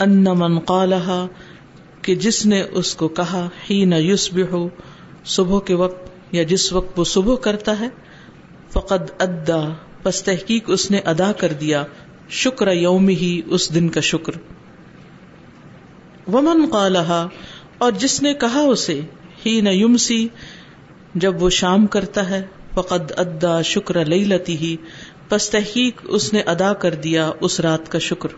ان 0.00 0.24
من 0.24 0.58
قالها، 0.58 1.26
کہ 2.02 2.14
جس 2.14 2.46
نے 2.46 2.62
اس 2.72 2.94
کو 2.94 3.08
کہا 3.08 3.48
ہی 3.70 3.84
نہ 3.84 3.94
ہو 4.50 4.68
صبح 5.24 5.60
کے 5.60 5.74
وقت 5.74 6.34
یا 6.34 6.42
جس 6.42 6.72
وقت 6.72 6.98
وہ 6.98 7.04
صبح 7.04 7.36
کرتا 7.36 7.78
ہے، 7.80 7.88
فقد 8.72 9.10
ادا 9.18 9.60
پس 10.02 10.22
تحقیق 10.22 10.64
اس 10.66 10.90
نے 10.90 10.98
ادا 11.04 11.32
کر 11.32 11.52
دیا، 11.52 11.84
شکر 12.30 12.72
یوم 12.72 13.08
ہی 13.08 13.40
اس 13.46 13.74
دن 13.74 13.88
کا 13.88 14.00
شکر۔ 14.00 14.32
ومن 16.32 16.66
قالها، 16.72 17.28
اور 17.78 17.92
جس 17.92 18.22
نے 18.22 18.34
کہا 18.34 18.60
اسے 18.60 19.00
ہی 19.46 19.60
نہ 19.60 19.68
یمسی، 19.68 20.28
جب 21.14 21.42
وہ 21.42 21.50
شام 21.50 21.86
کرتا 21.86 22.30
ہے 22.30 22.42
فقد 22.76 23.12
ادا 23.16 23.62
شکر 23.62 24.04
لئی 24.04 24.24
لتی 24.24 24.56
ہی 24.56 24.76
پس 25.28 25.50
تحقیق 25.50 25.94
اس 26.04 26.32
نے 26.32 26.40
ادا 26.40 26.72
کر 26.72 26.94
دیا 26.94 27.30
اس 27.40 27.60
رات 27.60 27.92
کا 27.92 27.98
شکر۔ 27.98 28.28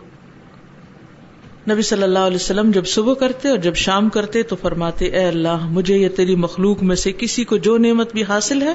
نبی 1.71 1.81
صلی 1.81 2.03
اللہ 2.03 2.19
علیہ 2.19 2.35
وسلم 2.35 2.71
جب 2.71 2.85
صبح 2.85 3.13
کرتے 3.13 3.49
اور 3.49 3.57
جب 3.57 3.75
شام 3.75 4.09
کرتے 4.09 4.43
تو 4.43 4.55
فرماتے، 4.55 5.05
اے 5.05 5.23
اللہ، 5.23 5.65
مجھے 5.65 5.97
یہ 5.97 6.09
تیری 6.09 6.35
مخلوق 6.35 6.83
میں 6.83 6.95
سے 6.95 7.11
کسی 7.11 7.43
کو 7.43 7.57
جو 7.57 7.77
نعمت 7.77 8.13
بھی 8.13 8.23
حاصل 8.23 8.61
ہے، 8.61 8.73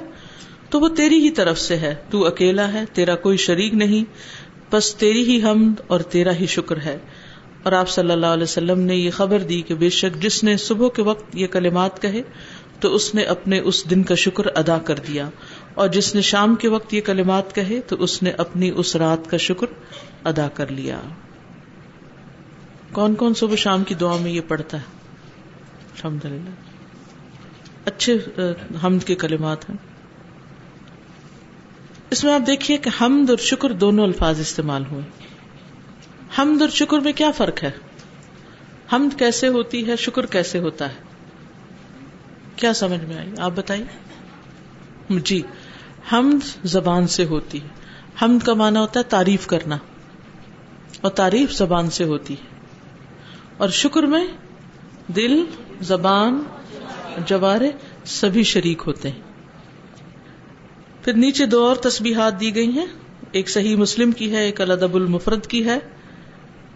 تو 0.71 0.81
وہ 0.81 0.89
تیری 0.89 1.19
ہی 1.19 1.31
طرف 1.31 1.59
سے 1.59 1.77
ہے۔ 1.77 1.95
تو 2.11 2.27
اکیلا 2.27 2.73
ہے، 2.73 2.85
تیرا 2.93 3.15
کوئی 3.15 3.37
شریک 3.37 3.75
نہیں 3.75 4.05
بس 4.73 4.95
تیری 4.95 5.23
ہی 5.23 5.43
حمد 5.43 5.81
اور 5.87 6.01
تیرا 6.01 6.35
ہی 6.35 6.47
شکر 6.47 6.77
ہے۔ 6.77 6.99
اور 7.63 7.73
آپ 7.73 7.89
صلی 7.89 8.11
اللہ 8.11 8.27
علیہ 8.27 8.43
وسلم 8.43 8.81
نے 8.81 8.97
یہ 8.97 9.11
خبر 9.11 9.39
دی 9.39 9.63
کہ 9.63 9.75
بے 9.75 9.91
شک 9.91 10.23
جس 10.23 10.45
نے 10.45 10.57
صبح 10.57 10.89
کے 10.89 11.03
وقت 11.03 11.37
یہ 11.37 11.47
کلمات 11.47 12.03
کہے، 12.03 12.23
تو 12.81 12.95
اس 12.95 13.15
نے 13.15 13.23
اپنے 13.23 13.59
اس 13.59 13.91
دن 13.91 14.03
کا 14.03 14.15
شکر 14.15 14.47
ادا 14.47 14.79
کر 14.79 14.95
دیا۔ 14.95 15.31
اور 15.75 15.89
جس 15.89 16.15
نے 16.15 16.21
شام 16.21 16.55
کے 16.55 16.69
وقت 16.69 16.95
یہ 16.95 17.01
کلمات 17.01 17.55
کہے 17.55 17.81
تو 17.81 17.97
اس 17.97 18.23
نے 18.23 18.31
اپنی 18.31 18.71
اس 18.77 18.97
رات 18.97 19.31
کا 19.31 19.37
شکر 19.37 19.67
ادا 20.25 20.49
کر 20.49 20.67
لیا۔ 20.67 21.01
کون 22.93 23.15
کون 23.15 23.35
صبح 23.35 23.55
شام 23.57 23.85
کی 23.85 23.95
دعا 23.95 24.17
میں 24.17 24.31
یہ 24.31 24.41
پڑھتا 24.49 24.77
ہے؟ 24.77 24.83
الحمد 25.91 26.25
للہ 26.25 26.51
اچھے 27.85 28.19
حمد 28.83 29.05
کے 29.05 29.15
کلمات 29.15 29.71
ہیں۔ 29.71 29.77
اس 32.11 32.25
میں 32.25 32.35
آپ 32.35 32.47
دیکھیے 32.47 32.79
کہ 32.79 32.91
حمد 33.01 33.31
اور 33.31 33.39
شکر 33.39 33.73
دونوں 33.73 34.05
الفاظ 34.05 34.41
استعمال 34.41 34.85
ہوئے۔ 34.91 35.03
حمد 36.39 36.61
اور 36.61 36.71
شکر 36.71 36.99
میں 36.99 37.13
کیا 37.13 37.31
فرق 37.31 37.65
ہے؟ 37.65 37.71
حمد 38.93 39.19
کیسے 39.19 39.49
ہوتی 39.49 39.89
ہے؟ 39.89 39.97
شکر 39.97 40.27
کیسے 40.27 40.59
ہوتا 40.59 40.89
ہے؟ 40.89 40.95
کیا 42.57 42.73
سمجھ 42.73 43.05
میں 43.05 43.17
آئی؟ 43.17 43.31
آپ 43.39 43.51
بتائیے۔ 43.55 44.05
جی۔ 45.09 45.43
حمد 46.13 46.67
زبان 46.67 47.07
سے 47.07 47.25
ہوتی 47.25 47.63
ہے۔ 47.63 47.69
حمد 48.23 48.47
کا 48.47 48.55
معنی 48.55 48.79
ہوتا 48.79 49.01
ہے 49.01 49.05
تعریف 49.05 49.47
کرنا، 49.47 49.79
اور 51.01 51.11
تعریف 51.11 51.53
زبان 51.53 51.91
سے 51.91 52.05
ہوتی 52.05 52.35
ہے۔ 52.35 52.55
اور 53.57 53.69
شکر 53.69 54.03
میں 54.03 54.27
دل، 55.17 55.45
زبان، 55.81 56.43
جوارے 57.27 57.71
سبھی 58.05 58.43
شریک 58.43 58.83
ہوتے 58.87 59.11
ہیں۔ 59.11 59.21
پھر 61.05 61.13
نیچے 61.13 61.47
دو 61.47 61.65
اور 61.65 61.77
تسبیحات 61.77 62.41
دی 62.41 62.55
گئی 62.55 62.71
ہیں۔ 62.71 62.87
ایک 63.33 63.49
صحیح 63.49 63.77
مسلم 63.77 64.13
کی 64.13 64.33
ہے، 64.33 64.45
ایک 64.45 64.61
الدب 64.61 64.95
المفرد 64.95 65.47
کی 65.47 65.65
ہے۔ 65.65 65.79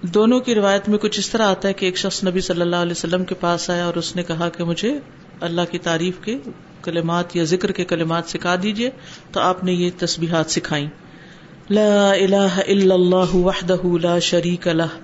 دونوں 0.03 0.41
کی 0.41 0.55
روایت 0.55 0.89
میں 0.89 0.99
کچھ 0.99 1.19
اس 1.19 1.31
طرح 1.31 1.47
آتا 1.49 1.69
ہے 1.69 1.73
کہ 1.73 1.87
ایک 1.87 1.97
شخص 1.97 2.25
نبی 2.25 2.41
صلی 2.41 2.61
اللہ 2.61 2.77
علیہ 2.77 2.93
وسلم 2.93 3.25
کے 3.25 3.35
پاس 3.35 3.71
آیا 3.71 3.87
اور 3.87 3.95
اس 3.95 4.17
نے 4.17 4.23
کہا 4.23 4.49
کہ 4.49 4.65
مجھے 4.65 4.99
اللہ 5.40 5.61
کی 5.71 5.78
تعریف 5.78 6.18
کے 6.25 6.38
کلمات 6.83 7.37
یا 7.37 7.45
ذکر 7.45 7.73
کے 7.73 7.85
کلمات 7.85 8.28
سکھا 8.28 8.57
دیجیے 8.62 8.90
تو 9.33 9.40
آپ 9.40 9.64
نے 9.64 9.73
یہ 9.73 9.90
تسبیحات 9.99 10.50
سکھائی 10.50 10.87
لا 11.71 12.11
الہ 12.11 12.61
الا 12.68 12.95
اللہ 12.95 13.35
وحدہ 13.35 13.76
لا 14.02 14.18
شریک 14.18 14.68
لہ۔ 14.68 14.97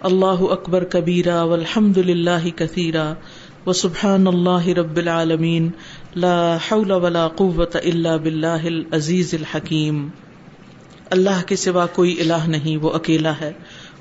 اللہ 0.00 0.42
اکبر 0.50 0.84
کبیرا 0.84 1.42
والحمد 1.42 1.98
للہ 1.98 2.48
کثیرا 2.56 3.14
و 3.66 3.72
سبحان 3.72 4.26
اللہ 4.26 4.68
رب 4.68 4.96
العالمین۔ 4.96 5.70
لا 6.16 6.56
حول 6.56 6.90
ولا 6.90 7.28
قوت 7.28 7.76
الا 7.76 8.16
باللہ 8.16 8.62
العزیز 8.64 9.34
الحکیم۔ 9.34 10.08
اللہ 11.10 11.42
کے 11.46 11.56
سوا 11.56 11.86
کوئی 11.86 12.20
الہ 12.20 12.46
نہیں، 12.46 12.76
وہ 12.76 12.92
اکیلا 12.92 13.32
ہے۔ 13.40 13.52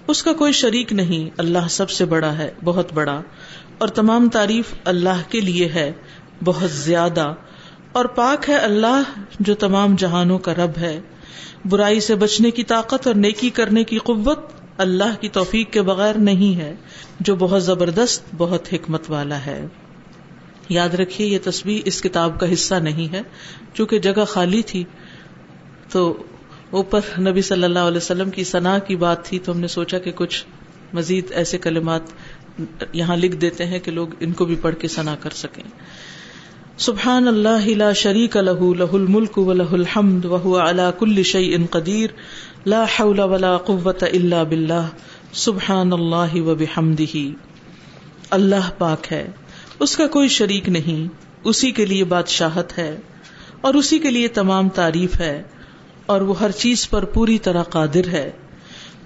اس 0.10 0.24
کا 0.24 0.34
کوئی 0.34 0.52
شریک 0.52 0.94
نہیں، 0.94 1.30
اللہ 1.38 1.68
سب 1.70 1.90
سے 1.90 2.06
بڑا 2.06 2.38
ہے، 2.38 2.52
بہت 2.64 2.94
بڑا۔ 2.94 3.22
اور 3.78 3.88
تمام 3.88 4.30
تعریف 4.30 4.74
اللہ 4.86 5.22
کے 5.30 5.42
لیے 5.42 5.70
ہے، 5.70 5.92
بہت 6.44 6.70
زیادہ۔ 6.70 7.34
اور 7.92 8.06
پاک 8.06 8.50
ہے 8.50 8.56
اللہ 8.56 9.02
جو 9.40 9.56
تمام 9.56 9.96
جہانوں 9.96 10.40
کا 10.40 10.54
رب 10.54 10.72
ہے۔ 10.78 11.00
برائی 11.66 12.00
سے 12.00 12.16
بچنے 12.16 12.52
کی 12.52 12.64
طاقت 12.64 13.08
اور 13.08 13.16
نیکی 13.16 13.50
کرنے 13.50 13.84
کی 13.84 13.98
قوت 13.98 14.40
اللہ 14.78 15.22
کی 15.22 15.30
توفیق 15.30 15.72
کے 15.72 15.82
بغیر 15.82 16.16
نہیں 16.16 16.56
ہے، 16.56 16.76
جو 17.20 17.36
بہت 17.36 17.64
زبردست، 17.64 18.24
بہت 18.38 18.74
حکمت 18.74 19.04
والا 19.10 19.46
ہے۔ 19.46 19.68
یاد 20.70 20.90
رکھیے، 20.90 21.28
یہ 21.28 21.40
تصویر 21.44 21.82
اس 21.86 22.02
کتاب 22.02 22.40
کا 22.40 22.54
حصہ 22.54 22.76
نہیں 22.76 23.14
ہے، 23.14 23.22
چونکہ 23.74 24.00
جگہ 24.00 24.26
خالی 24.26 24.62
تھی۔ 24.62 24.84
تو 25.90 26.24
اوپر 26.72 27.00
نبی 27.20 27.42
صلی 27.42 27.64
اللہ 27.64 27.80
علیہ 27.80 27.98
وسلم 27.98 28.30
کی 28.30 28.44
ثنا 28.44 28.80
کی 28.80 28.96
بات 28.96 29.26
تھی 29.26 29.40
تو 29.40 29.52
ہم 29.52 29.60
نے 29.60 29.68
سوچا 29.68 30.00
کہ 30.00 30.12
کچھ 30.16 30.46
مزید 30.94 31.26
ایسے 31.32 31.58
کلمات 31.58 32.02
یہاں 32.94 33.18
لکھ 33.18 33.36
دیتے 33.36 33.66
ہیں 33.66 33.80
کہ 33.80 33.92
لوگ 33.92 34.08
ان 34.20 34.32
کو 34.32 34.46
بھی 34.46 34.56
پڑھ 34.56 34.76
کے 34.76 34.88
ثنا 34.88 35.16
کر 35.16 35.30
سکیں۔ 35.30 35.64
سبحان 36.78 37.28
اللہ 37.28 37.68
لا 37.68 37.94
شریک 37.94 38.38
له 38.38 38.74
له 38.74 38.94
الملك 38.94 39.38
وله 39.38 39.74
الحمد 39.74 40.26
وهو 40.26 40.58
على 40.58 40.84
كل 41.00 41.24
شيء 41.24 41.58
قدير 41.72 42.08
لا 42.66 42.86
حول 43.00 43.20
ولا 43.20 43.58
قوة 43.58 44.08
الا 44.14 44.44
بالله 44.44 44.88
سبحان 45.34 45.94
اللہ 45.94 46.36
وبحمده 46.36 47.20
اللہ 48.30 48.70
پاک 48.78 49.14
ہے۔ 49.14 49.32
اس 49.80 49.98
کا 49.98 50.08
کوئی 50.08 50.28
شریک 50.28 50.70
نہیں۔ 50.70 51.08
اسی 51.44 51.72
کے 51.72 51.86
لیے 51.86 52.04
بادشاہت 52.04 52.78
ہے۔ 52.78 52.98
اور 53.62 53.74
اسی 53.74 54.00
کے 54.00 54.12
لیے 54.12 54.28
تمام 54.28 54.70
تعریف 54.70 55.20
ہے۔ 55.20 55.44
اور 56.10 56.22
وہ 56.22 56.40
ہر 56.40 56.52
چیز 56.52 56.90
پر 56.90 57.06
پوری 57.06 57.40
طرح 57.40 57.64
قادر 57.64 58.08
ہے۔ 58.08 58.32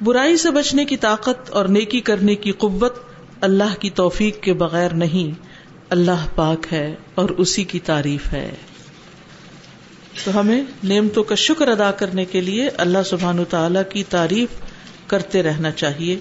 برائی 0.01 0.37
سے 0.37 0.51
بچنے 0.51 0.85
کی 0.85 0.97
طاقت 0.97 1.49
اور 1.49 1.65
نیکی 1.65 1.99
کرنے 1.99 2.35
کی 2.35 2.51
قوت 2.51 2.95
اللہ 3.41 3.75
کی 3.79 3.89
توفیق 3.89 4.41
کے 4.41 4.53
بغیر 4.53 4.93
نہیں، 4.93 5.45
اللہ 5.89 6.25
پاک 6.35 6.73
ہے 6.73 6.95
اور 7.15 7.29
اسی 7.29 7.63
کی 7.63 7.79
تعریف 7.79 8.33
ہے۔ 8.33 8.51
تو 10.23 10.39
ہمیں 10.39 10.63
نعمتوں 10.83 11.23
کا 11.23 11.35
شکر 11.35 11.67
ادا 11.67 11.91
کرنے 11.91 12.25
کے 12.25 12.41
لیے 12.41 12.69
اللہ 12.69 13.03
سبحان 13.05 13.43
تعالی 13.49 13.79
کی 13.89 14.03
تعریف 14.03 14.49
کرتے 15.07 15.43
رہنا 15.43 15.71
چاہیے۔ 15.71 16.19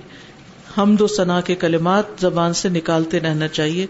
حمد 0.78 1.00
و 1.00 1.06
ثنا 1.06 1.40
کے 1.40 1.54
کلمات 1.54 2.04
زبان 2.20 2.52
سے 2.52 2.68
نکالتے 2.68 3.20
رہنا 3.20 3.48
چاہیے۔ 3.48 3.86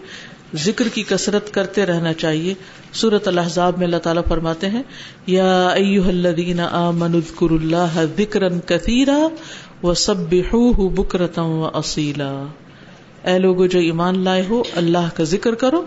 ذکر 0.55 0.87
کی 0.87 1.03
کثرت 1.03 1.53
کرتے 1.53 1.85
رہنا 1.85 2.13
چاہیے۔ 2.13 2.53
سورت 2.93 3.27
الحضاب 3.27 3.77
میں 3.77 3.85
اللہ 3.85 3.97
تعالیٰ 3.97 4.23
فرماتے 4.27 4.69
ہیں، 4.69 4.83
یا 5.27 5.67
ایوہ 5.67 6.07
الذین 6.07 6.59
آمنوا 6.59 7.19
اذکروا 7.19 7.57
اللہ 7.61 8.05
ذکرا 8.17 8.47
کثیرا 8.65 9.27
وسبحوہ 9.83 10.89
بکرتا 10.89 11.41
و 11.41 11.69
اصیلا 11.73 12.43
اے 13.23 13.39
لوگو، 13.39 13.65
جو 13.65 13.79
ایمان 13.79 14.19
لائے 14.19 14.43
ہو، 14.49 14.63
اللہ 14.75 15.09
کا 15.15 15.23
ذکر 15.23 15.55
کرو 15.55 15.85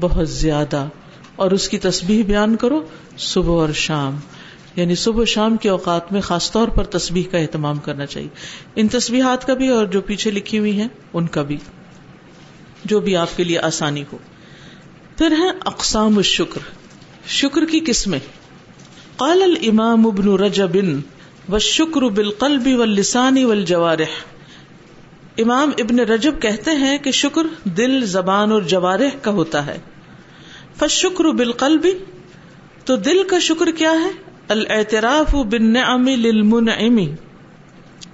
بہت 0.00 0.28
زیادہ، 0.28 0.88
اور 1.36 1.50
اس 1.50 1.68
کی 1.68 1.78
تسبیح 1.78 2.24
بیان 2.24 2.56
کرو 2.56 2.82
صبح 3.18 3.60
اور 3.60 3.68
شام۔ 3.72 4.16
یعنی 4.76 4.94
صبح 4.94 5.24
شام 5.24 5.56
کے 5.56 5.68
اوقات 5.68 6.12
میں 6.12 6.20
خاص 6.20 6.52
طور 6.52 6.68
پر 6.68 6.84
تسبیح 6.84 7.22
کا 7.30 7.38
اہتمام 7.38 7.76
کرنا 7.76 8.06
چاہیے۔ 8.06 8.28
ان 8.76 8.88
تسبیحات 8.88 9.46
کا 9.46 9.54
بھی 9.54 9.68
اور 9.68 9.86
جو 9.86 10.00
پیچھے 10.00 10.30
لکھی 10.30 10.58
ہوئی 10.58 10.80
ہیں، 10.80 10.88
ان 11.12 11.26
کا 11.26 11.42
بھی۔ 11.42 11.56
جو 12.88 13.00
بھی 13.00 13.16
آپ 13.16 13.36
کے 13.36 13.44
لیے 13.44 13.58
آسانی 13.58 14.04
ہو۔ 14.12 14.18
پھر 15.18 15.30
ہے 15.30 15.50
اقسام 15.64 16.16
الشکر۔ 16.16 16.60
شکر 17.26 17.64
کی 17.64 17.80
قسمیں۔ 17.86 18.18
قال 19.16 19.42
الامام 19.42 20.06
ابن 20.06 20.28
رجب 20.28 20.76
والشکر 21.48 22.00
بالقلب 22.00 22.68
واللسان 22.78 23.44
والجوارح۔ 23.44 24.24
امام 25.38 25.70
ابن 25.78 25.98
رجب 25.98 26.34
کہتے 26.42 26.70
ہیں 26.70 26.98
کہ 26.98 27.10
شکر 27.10 27.46
دل، 27.64 28.04
زبان 28.04 28.52
اور 28.52 28.62
جوارح 28.62 29.08
کا 29.22 29.30
ہوتا 29.30 29.66
ہے۔ 29.66 29.78
فالشکر 30.76 31.24
بالقلب، 31.24 31.86
تو 32.84 32.96
دل 32.96 33.22
کا 33.28 33.38
شکر 33.38 33.70
کیا 33.70 33.92
ہے؟ 33.92 34.10
الاعتراف 34.48 35.34
بالنعم 35.34 36.08
للمنعم۔ 36.08 36.98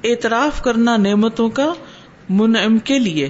اعتراف 0.04 0.62
کرنا 0.62 0.96
نعمتوں 0.96 1.48
کا 1.48 1.72
منعم 2.28 2.78
کے 2.78 2.98
لیے۔ 2.98 3.28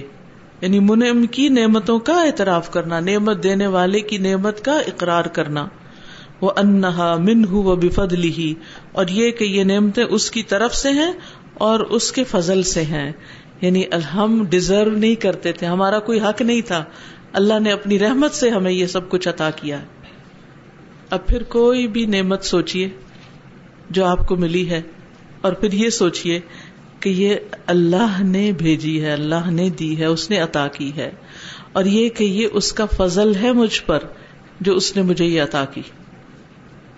یعنی 0.65 0.79
منعم 0.79 1.25
کی 1.25 1.49
نعمتوں 1.49 1.99
کا 1.99 2.21
اعتراف 2.21 2.71
کرنا، 2.71 2.99
نعمت 2.99 3.43
دینے 3.43 3.67
والے 3.67 3.99
کی 3.99 4.17
نعمت 4.17 4.65
کا 4.65 4.77
اقرار 4.77 5.25
کرنا۔ 5.25 5.67
وہ 6.41 6.51
انہا 6.57 7.15
من 7.19 7.45
ہُو 7.45 7.75
بفد 7.75 8.13
لی 8.13 8.53
اور 8.91 9.05
یہ 9.07 9.31
کہ 9.31 9.43
یہ 9.43 9.63
نعمتیں 9.63 10.03
اس 10.03 10.31
کی 10.31 10.43
طرف 10.43 10.75
سے 10.75 10.89
ہیں 10.89 11.11
اور 11.53 11.79
اس 11.79 12.11
کے 12.11 12.23
فضل 12.23 12.63
سے 12.63 12.81
ہیں۔ 12.81 13.11
یعنی 13.61 13.83
ہم 14.15 14.45
ڈیزرو 14.49 14.89
نہیں 14.89 15.15
کرتے 15.15 15.51
تھے، 15.51 15.67
ہمارا 15.67 15.99
کوئی 15.99 16.19
حق 16.19 16.41
نہیں 16.41 16.61
تھا۔ 16.61 16.83
اللہ 17.33 17.59
نے 17.59 17.71
اپنی 17.71 17.99
رحمت 17.99 18.31
سے 18.31 18.49
ہمیں 18.49 18.71
یہ 18.71 18.85
سب 18.85 19.09
کچھ 19.09 19.27
عطا 19.27 19.49
کیا۔ 19.49 19.79
اب 21.09 21.27
پھر 21.27 21.43
کوئی 21.43 21.87
بھی 21.87 22.05
نعمت 22.05 22.43
سوچیے 22.43 22.89
جو 23.89 24.05
آپ 24.05 24.27
کو 24.27 24.35
ملی 24.35 24.69
ہے، 24.69 24.81
اور 25.41 25.53
پھر 25.53 25.73
یہ 25.73 25.89
سوچیے 25.89 26.39
کہ 27.05 27.09
یہ 27.09 27.35
اللہ 27.65 28.23
نے 28.23 28.51
بھیجی 28.51 29.01
ہے، 29.01 29.13
اللہ 29.13 29.49
نے 29.51 29.69
دی 29.69 29.97
ہے، 29.97 30.05
اس 30.05 30.29
نے 30.29 30.39
عطا 30.39 30.67
کی 30.67 30.91
ہے۔ 30.95 31.11
اور 31.71 31.85
یہ 31.85 32.09
کہ 32.09 32.23
یہ 32.23 32.47
اس 32.53 32.73
کا 32.73 32.85
فضل 32.85 33.35
ہے 33.35 33.51
مجھ 33.51 33.81
پر 33.85 33.99
جو 34.61 34.75
اس 34.75 34.95
نے 34.95 35.01
مجھے 35.01 35.25
یہ 35.25 35.41
عطا 35.41 35.65
کی۔ 35.65 35.81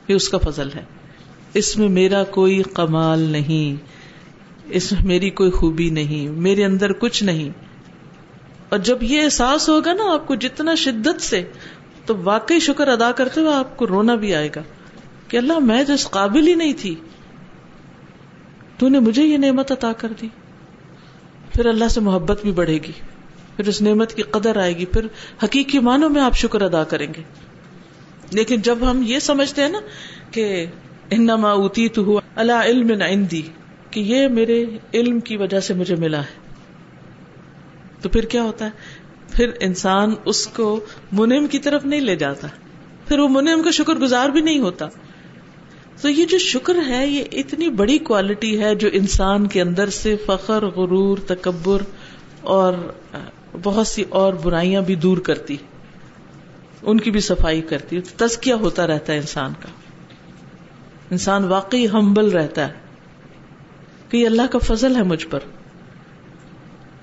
یہ 0.07 0.15
اس 0.15 0.29
کا 0.29 0.37
فضل 0.37 0.69
ہے۔ 0.75 0.83
اس 1.53 1.77
میں 1.77 1.89
میرا 1.89 2.23
کوئی 2.23 2.61
کمال 2.73 3.19
نہیں۔ 3.19 3.85
اس 4.69 4.91
میں 4.91 5.07
میری 5.07 5.29
کوئی 5.29 5.51
خوبی 5.51 5.89
نہیں۔ 5.89 6.29
میرے 6.29 6.65
اندر 6.65 6.93
کچھ 6.93 7.23
نہیں۔ 7.23 7.49
اور 8.69 8.79
جب 8.79 8.97
یہ 9.01 9.21
احساس 9.21 9.69
ہوگا 9.69 9.93
نا 9.93 10.13
آپ 10.13 10.27
کو 10.27 10.35
جتنا 10.35 10.75
شدت 10.75 11.21
سے، 11.21 11.43
تو 12.05 12.17
واقعی 12.23 12.59
شکر 12.59 12.87
ادا 12.87 13.11
کرتے 13.11 13.41
ہوئے 13.41 13.53
آپ 13.53 13.77
کو 13.77 13.87
رونا 13.87 14.15
بھی 14.15 14.35
آئے 14.35 14.49
گا 14.55 14.61
کہ 15.27 15.37
اللہ 15.37 15.59
میں 15.59 15.83
تو 15.83 15.93
اس 15.93 16.09
قابل 16.09 16.47
ہی 16.47 16.55
نہیں 16.55 16.73
تھی۔ 16.77 16.95
تو 18.77 18.89
نے 18.89 18.99
مجھے 18.99 19.23
یہ 19.23 19.37
نعمت 19.37 19.71
عطا 19.71 19.93
کر 19.93 20.13
دی۔ 20.21 20.27
پھر 21.53 21.65
اللہ 21.65 21.87
سے 21.87 21.99
محبت 21.99 22.41
بھی 22.41 22.51
بڑھے 22.51 22.73
گی۔ 22.73 22.91
پھر 23.55 23.67
اس 23.67 23.81
نعمت 23.81 24.13
کی 24.13 24.21
قدر 24.21 24.57
آئے 24.57 24.77
گی۔ 24.77 24.85
پھر 24.85 25.07
حقیقی 25.43 25.79
معنوں 25.79 26.09
میں 26.09 26.21
آپ 26.21 26.35
شکر 26.35 26.61
ادا 26.61 26.83
کریں 26.83 27.07
گے۔ 27.17 27.21
لیکن 28.31 28.61
جب 28.61 28.77
ہم 28.91 29.03
یہ 29.05 29.19
سمجھتے 29.19 29.61
ہیں 29.61 29.69
نا 29.69 29.79
کہ 30.31 30.65
انما 31.11 31.51
اوتی 31.51 31.89
تو 31.89 32.21
اللہ 32.35 32.61
علم 32.65 33.01
عندی، 33.01 33.41
کہ 33.91 33.99
یہ 33.99 34.27
میرے 34.27 34.65
علم 34.93 35.19
کی 35.19 35.37
وجہ 35.37 35.59
سے 35.59 35.73
مجھے 35.73 35.95
ملا 35.95 36.19
ہے۔ 36.19 36.47
تو 38.01 38.09
پھر 38.09 38.21
کیا 38.21 38.43
ہوتا 38.43 38.65
ہے؟ 38.65 38.69
پھر 39.31 39.51
انسان 39.59 40.13
اس 40.25 40.47
کو 40.47 40.79
منم 41.11 41.47
کی 41.47 41.59
طرف 41.59 41.85
نہیں 41.85 42.01
لے 42.01 42.15
جاتا۔ 42.15 42.47
پھر 43.07 43.19
وہ 43.19 43.27
منم 43.29 43.61
کا 43.63 43.71
شکر 43.71 43.93
گزار 43.93 44.29
بھی 44.29 44.41
نہیں 44.41 44.59
ہوتا۔ 44.59 44.87
تو 46.01 46.09
یہ 46.09 46.25
جو 46.25 46.37
شکر 46.37 46.75
ہے، 46.87 47.07
یہ 47.07 47.23
اتنی 47.31 47.69
بڑی 47.69 47.97
کوالٹی 47.97 48.61
ہے 48.61 48.75
جو 48.75 48.89
انسان 48.93 49.47
کے 49.47 49.61
اندر 49.61 49.89
سے 49.89 50.15
فخر، 50.25 50.65
غرور، 50.65 51.17
تکبر 51.27 51.81
اور 52.41 52.73
بہت 53.63 53.87
سی 53.87 54.03
اور 54.09 54.33
برائیاں 54.33 54.81
بھی 54.81 54.95
دور 54.95 55.17
کرتی۔ 55.17 55.57
ان 56.81 56.99
کی 56.99 57.11
بھی 57.11 57.19
صفائی 57.19 57.61
کرتی۔ 57.61 58.01
تزکیہ 58.01 58.53
ہوتا 58.53 58.87
رہتا 58.87 59.13
ہے 59.13 59.17
انسان 59.17 59.53
کا۔ 59.59 59.69
انسان 61.11 61.43
واقعی 61.43 61.87
ہمبل 61.87 62.29
رہتا 62.29 62.67
ہے 62.67 62.73
کہ 64.09 64.17
یہ 64.17 64.25
اللہ 64.25 64.41
کا 64.51 64.59
فضل 64.59 64.95
ہے 64.95 65.03
مجھ 65.03 65.27
پر۔ 65.27 65.39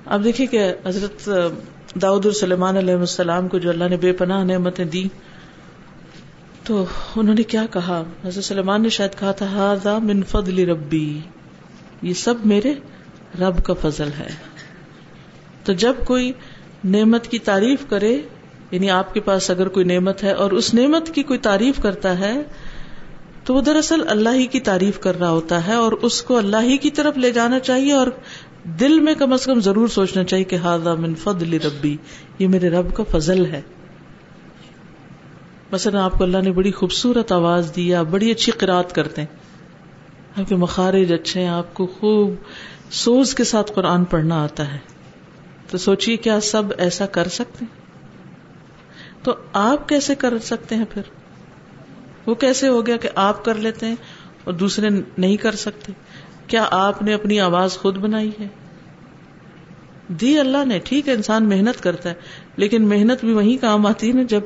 اب 0.05 0.25
دیکھیے 0.25 0.47
کہ 0.47 0.75
حضرت 0.87 1.29
داؤد 2.03 2.27
السلمان 2.27 2.77
علیہ 2.77 2.95
السلام 2.95 3.49
کو 3.49 3.59
جو 3.59 3.71
اللہ 3.71 3.85
نے 3.91 3.97
بے 3.97 4.13
پناہ 4.13 4.45
نعمتیں 4.45 4.85
دی 4.85 5.09
تو 6.64 6.85
انہوں 7.16 7.35
نے 7.35 7.42
کیا 7.42 7.66
کہا؟ 7.71 8.02
حضرت 8.25 8.44
سلمان 8.44 8.83
نے 8.83 8.88
شاید 8.88 9.18
کہا 9.18 9.33
تھا 9.33 9.47
ہاضا 9.47 9.99
من 9.99 10.23
فضل 10.23 10.68
ربی. 10.68 11.21
یہ 12.02 12.12
سب 12.12 12.35
میرے 12.44 12.75
رب 13.40 13.64
کا 13.64 13.75
فضل 13.75 14.09
ہے۔ 14.18 14.30
تو 15.64 15.73
جب 15.73 15.94
کوئی 16.06 16.33
نعمت 16.85 17.26
کی 17.26 17.38
تعریف 17.38 17.78
کرے 17.88 18.23
یعنی 18.71 18.90
آپ 18.90 19.14
کے 19.14 19.21
پاس 19.21 19.50
اگر 19.50 19.68
کوئی 19.68 19.87
نعمت 19.87 20.25
ہے 20.25 20.33
اور 20.33 20.50
اس 20.50 20.75
نعمت 20.75 21.14
کی 21.14 21.23
کوئی 21.23 21.38
تعریف 21.38 21.83
کرتا 21.83 22.18
ہے، 22.18 22.42
تو 23.44 23.54
وہ 23.54 23.61
دراصل 23.61 24.09
اللہ 24.09 24.28
ہی 24.35 24.47
کی 24.47 24.61
تعریف 24.61 24.99
کر 24.99 25.18
رہا 25.18 25.30
ہوتا 25.30 25.66
ہے 25.66 25.75
اور 25.75 25.92
اس 25.92 26.23
کو 26.23 26.37
اللہ 26.37 26.62
ہی 26.62 26.76
کی 26.76 26.90
طرف 26.90 27.16
لے 27.16 27.30
جانا 27.30 27.59
چاہیے 27.59 27.92
اور 27.92 28.06
دل 28.64 29.00
میں 29.00 29.14
کم 29.14 29.33
از 29.33 29.44
کم 29.44 29.61
ضرور 29.61 29.88
سوچنا 29.88 30.25
چاہیے 30.25 30.44
کہ 30.44 30.56
ہاضا 30.56 30.94
من 30.94 31.14
فضل 31.14 31.54
ربی، 31.54 31.97
یہ 32.38 32.49
میرے 32.49 32.71
رب 32.71 32.94
کا 32.94 33.02
فضل 33.11 33.47
ہے۔ 33.47 33.61
مثلا 35.75 36.04
آپ 36.04 36.19
کو 36.19 36.25
اللہ 36.25 36.38
نے 36.38 36.52
بڑی 36.52 36.73
خوبصورت 36.73 37.33
آواز 37.33 37.73
دی، 37.76 37.95
آپ 37.95 38.07
بڑی 38.11 38.31
اچھی 38.31 38.52
قرآت 38.52 38.95
کرتے 38.95 39.23
ہیں۔ 39.23 39.37
آپ 40.37 40.49
کے 40.49 40.57
مخارج 40.57 41.12
اچھے 41.12 41.40
ہیں، 41.40 41.49
آپ 41.49 41.75
کو 41.75 41.87
خوب 41.87 42.35
سوز 42.90 43.35
کے 43.35 43.45
ساتھ 43.45 43.73
قرآن 43.75 44.04
پڑھنا 44.04 44.45
آتا 44.45 44.73
ہے۔ 44.73 44.78
تو 45.71 45.78
سوچیے 45.78 46.16
کیا 46.16 46.40
سب 46.40 46.62
ایسا 46.78 47.07
کر 47.07 47.28
سکتے 47.28 47.64
ہیں؟ 47.64 47.85
تو 49.25 49.35
آپ 49.52 49.88
کیسے 49.88 50.14
کر 50.14 50.38
سکتے 50.38 50.75
ہیں 50.75 50.85
پھر؟ 50.90 51.02
وہ 52.26 52.35
کیسے 52.35 52.69
ہو 52.69 52.87
گیا 52.87 52.97
کہ 52.97 53.09
آپ 53.14 53.45
کر 53.45 53.54
لیتے 53.54 53.87
ہیں 53.87 53.97
اور 54.45 54.54
دوسرے 54.54 54.88
نہیں 55.19 55.37
کر 55.37 55.52
سکتے؟ 55.52 55.93
کیا 56.47 56.69
آپ 56.71 57.02
نے 57.02 57.14
اپنی 57.14 57.40
آواز 57.40 57.76
خود 57.76 57.97
بنائی 57.97 58.31
ہے؟ 58.40 58.47
دی 60.09 60.38
اللہ 60.38 60.64
نے، 60.64 60.78
ٹھیک 60.78 61.09
ہے، 61.09 61.14
انسان 61.14 61.49
محنت 61.49 61.83
کرتا 61.83 62.09
ہے، 62.09 62.14
لیکن 62.57 62.88
محنت 62.88 63.25
بھی 63.25 63.33
وہی 63.33 63.57
کام 63.57 63.87
آتی 63.87 64.09
ہے 64.09 64.12
نا 64.12 64.23
جب 64.23 64.40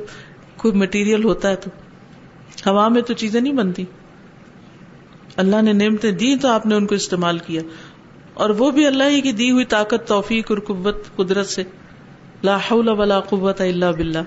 کوئی 0.59 0.73
مٹیریل 0.73 1.23
ہوتا 1.23 1.49
ہے 1.49 1.55
تو۔ 1.55 1.69
ہوا 2.69 2.87
میں 2.87 3.01
تو 3.01 3.13
چیزیں 3.13 3.41
نہیں 3.41 3.53
بنتی۔ 3.53 3.85
اللہ 5.35 5.61
نے 5.61 5.73
نعمتیں 5.73 6.11
دی 6.11 6.35
تو 6.35 6.47
آپ 6.47 6.65
نے 6.65 6.75
ان 6.75 6.87
کو 6.87 6.95
استعمال 6.95 7.37
کیا۔ 7.37 7.61
اور 8.33 8.49
وہ 8.49 8.71
بھی 8.71 8.87
اللہ 8.87 9.03
ہی 9.03 9.21
کی 9.21 9.31
دی 9.31 9.51
ہوئی 9.51 9.65
طاقت، 9.65 10.07
توفیق 10.07 10.51
اور 10.51 10.59
قوت، 10.59 10.97
قدرت 11.15 11.47
سے۔ 11.47 11.63
لا 12.43 12.57
حول 12.57 12.89
ولا 12.89 13.19
قوت 13.19 13.61
الا 13.61 13.91
باللہ۔ 13.91 14.19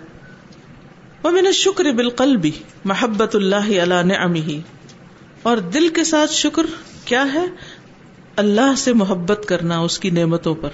ومن 1.25 1.47
الشکر 1.47 1.93
بالقلب، 1.93 2.47
محبت 2.85 3.37
اللہ 3.37 3.83
علی 3.83 4.03
نعمه 4.03 4.61
اور 5.43 5.57
دل 5.57 5.89
کے 5.89 6.05
ساتھ 6.05 6.33
شکر 6.33 6.63
کیا 7.05 7.25
ہے؟ 7.35 7.47
اللہ 8.37 8.75
سے 8.77 8.93
محبت 8.93 9.45
کرنا، 9.49 9.79
اس 9.79 9.99
کی 9.99 10.11
نعمتوں 10.11 10.55
پر۔ 10.55 10.69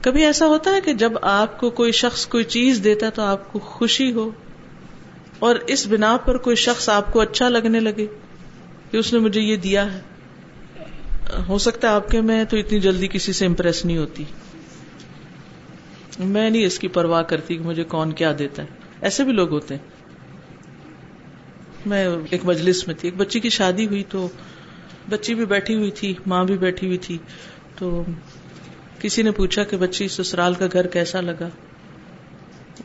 کبھی 0.00 0.24
ایسا 0.24 0.46
ہوتا 0.46 0.70
ہے 0.70 0.80
کہ 0.80 0.92
جب 0.92 1.12
آپ 1.22 1.60
کو 1.60 1.70
کوئی 1.70 1.92
شخص 1.92 2.26
کوئی 2.26 2.44
چیز 2.44 2.80
دیتا 2.84 3.06
ہے 3.06 3.10
تو 3.10 3.22
آپ 3.22 3.52
کو 3.52 3.58
خوشی 3.58 4.12
ہو 4.12 4.30
اور 5.38 5.56
اس 5.66 5.86
بنا 5.86 6.16
پر 6.16 6.36
کوئی 6.36 6.56
شخص 6.56 6.88
آپ 6.88 7.12
کو 7.12 7.20
اچھا 7.20 7.48
لگنے 7.48 7.80
لگے 7.80 8.06
کہ 8.90 8.96
اس 8.96 9.12
نے 9.12 9.18
مجھے 9.18 9.40
یہ 9.40 9.56
دیا 9.56 9.92
ہے؟ 9.92 10.00
ہو 11.48 11.58
سکتا 11.58 11.88
ہے 11.88 11.92
آپ 11.92 12.08
کے 12.08 12.20
میں 12.20 12.44
تو 12.44 12.56
اتنی 12.56 12.80
جلدی 12.80 13.08
کسی 13.08 13.32
سے 13.32 13.46
امپریس 13.46 13.84
نہیں 13.84 13.98
ہوتی۔ 13.98 14.24
میں 16.18 16.50
نہیں 16.50 16.66
اس 16.66 16.78
کی 16.78 16.88
پرواہ 16.88 17.22
کرتی 17.22 17.56
کہ 17.56 17.62
مجھے 17.62 17.84
کون 17.84 18.12
کیا 18.12 18.32
دیتا 18.38 18.62
ہے۔ 18.62 18.68
ایسے 19.00 19.24
بھی 19.24 19.32
لوگ 19.32 19.50
ہوتے 19.50 19.74
ہیں۔ 19.74 19.82
میں 21.86 22.08
ایک 22.30 22.44
مجلس 22.44 22.86
میں 22.86 22.94
تھی، 22.94 23.08
ایک 23.08 23.16
بچی 23.16 23.40
کی 23.40 23.48
شادی 23.48 23.86
ہوئی 23.86 24.04
تو 24.08 24.28
بچی 25.10 25.34
بھی 25.34 25.44
بیٹھی 25.44 25.74
ہوئی 25.74 25.90
تھی، 25.90 26.14
ماں 26.26 26.44
بھی 26.44 26.58
بیٹھی 26.58 26.86
ہوئی 26.86 26.98
تھی 26.98 27.18
تو 27.78 28.02
کسی 29.00 29.22
نے 29.22 29.30
پوچھا 29.30 29.64
کہ 29.64 29.76
بچی، 29.76 30.08
سسرال 30.08 30.54
کا 30.54 30.66
گھر 30.72 30.86
کیسا 30.86 31.20
لگا؟ 31.20 31.48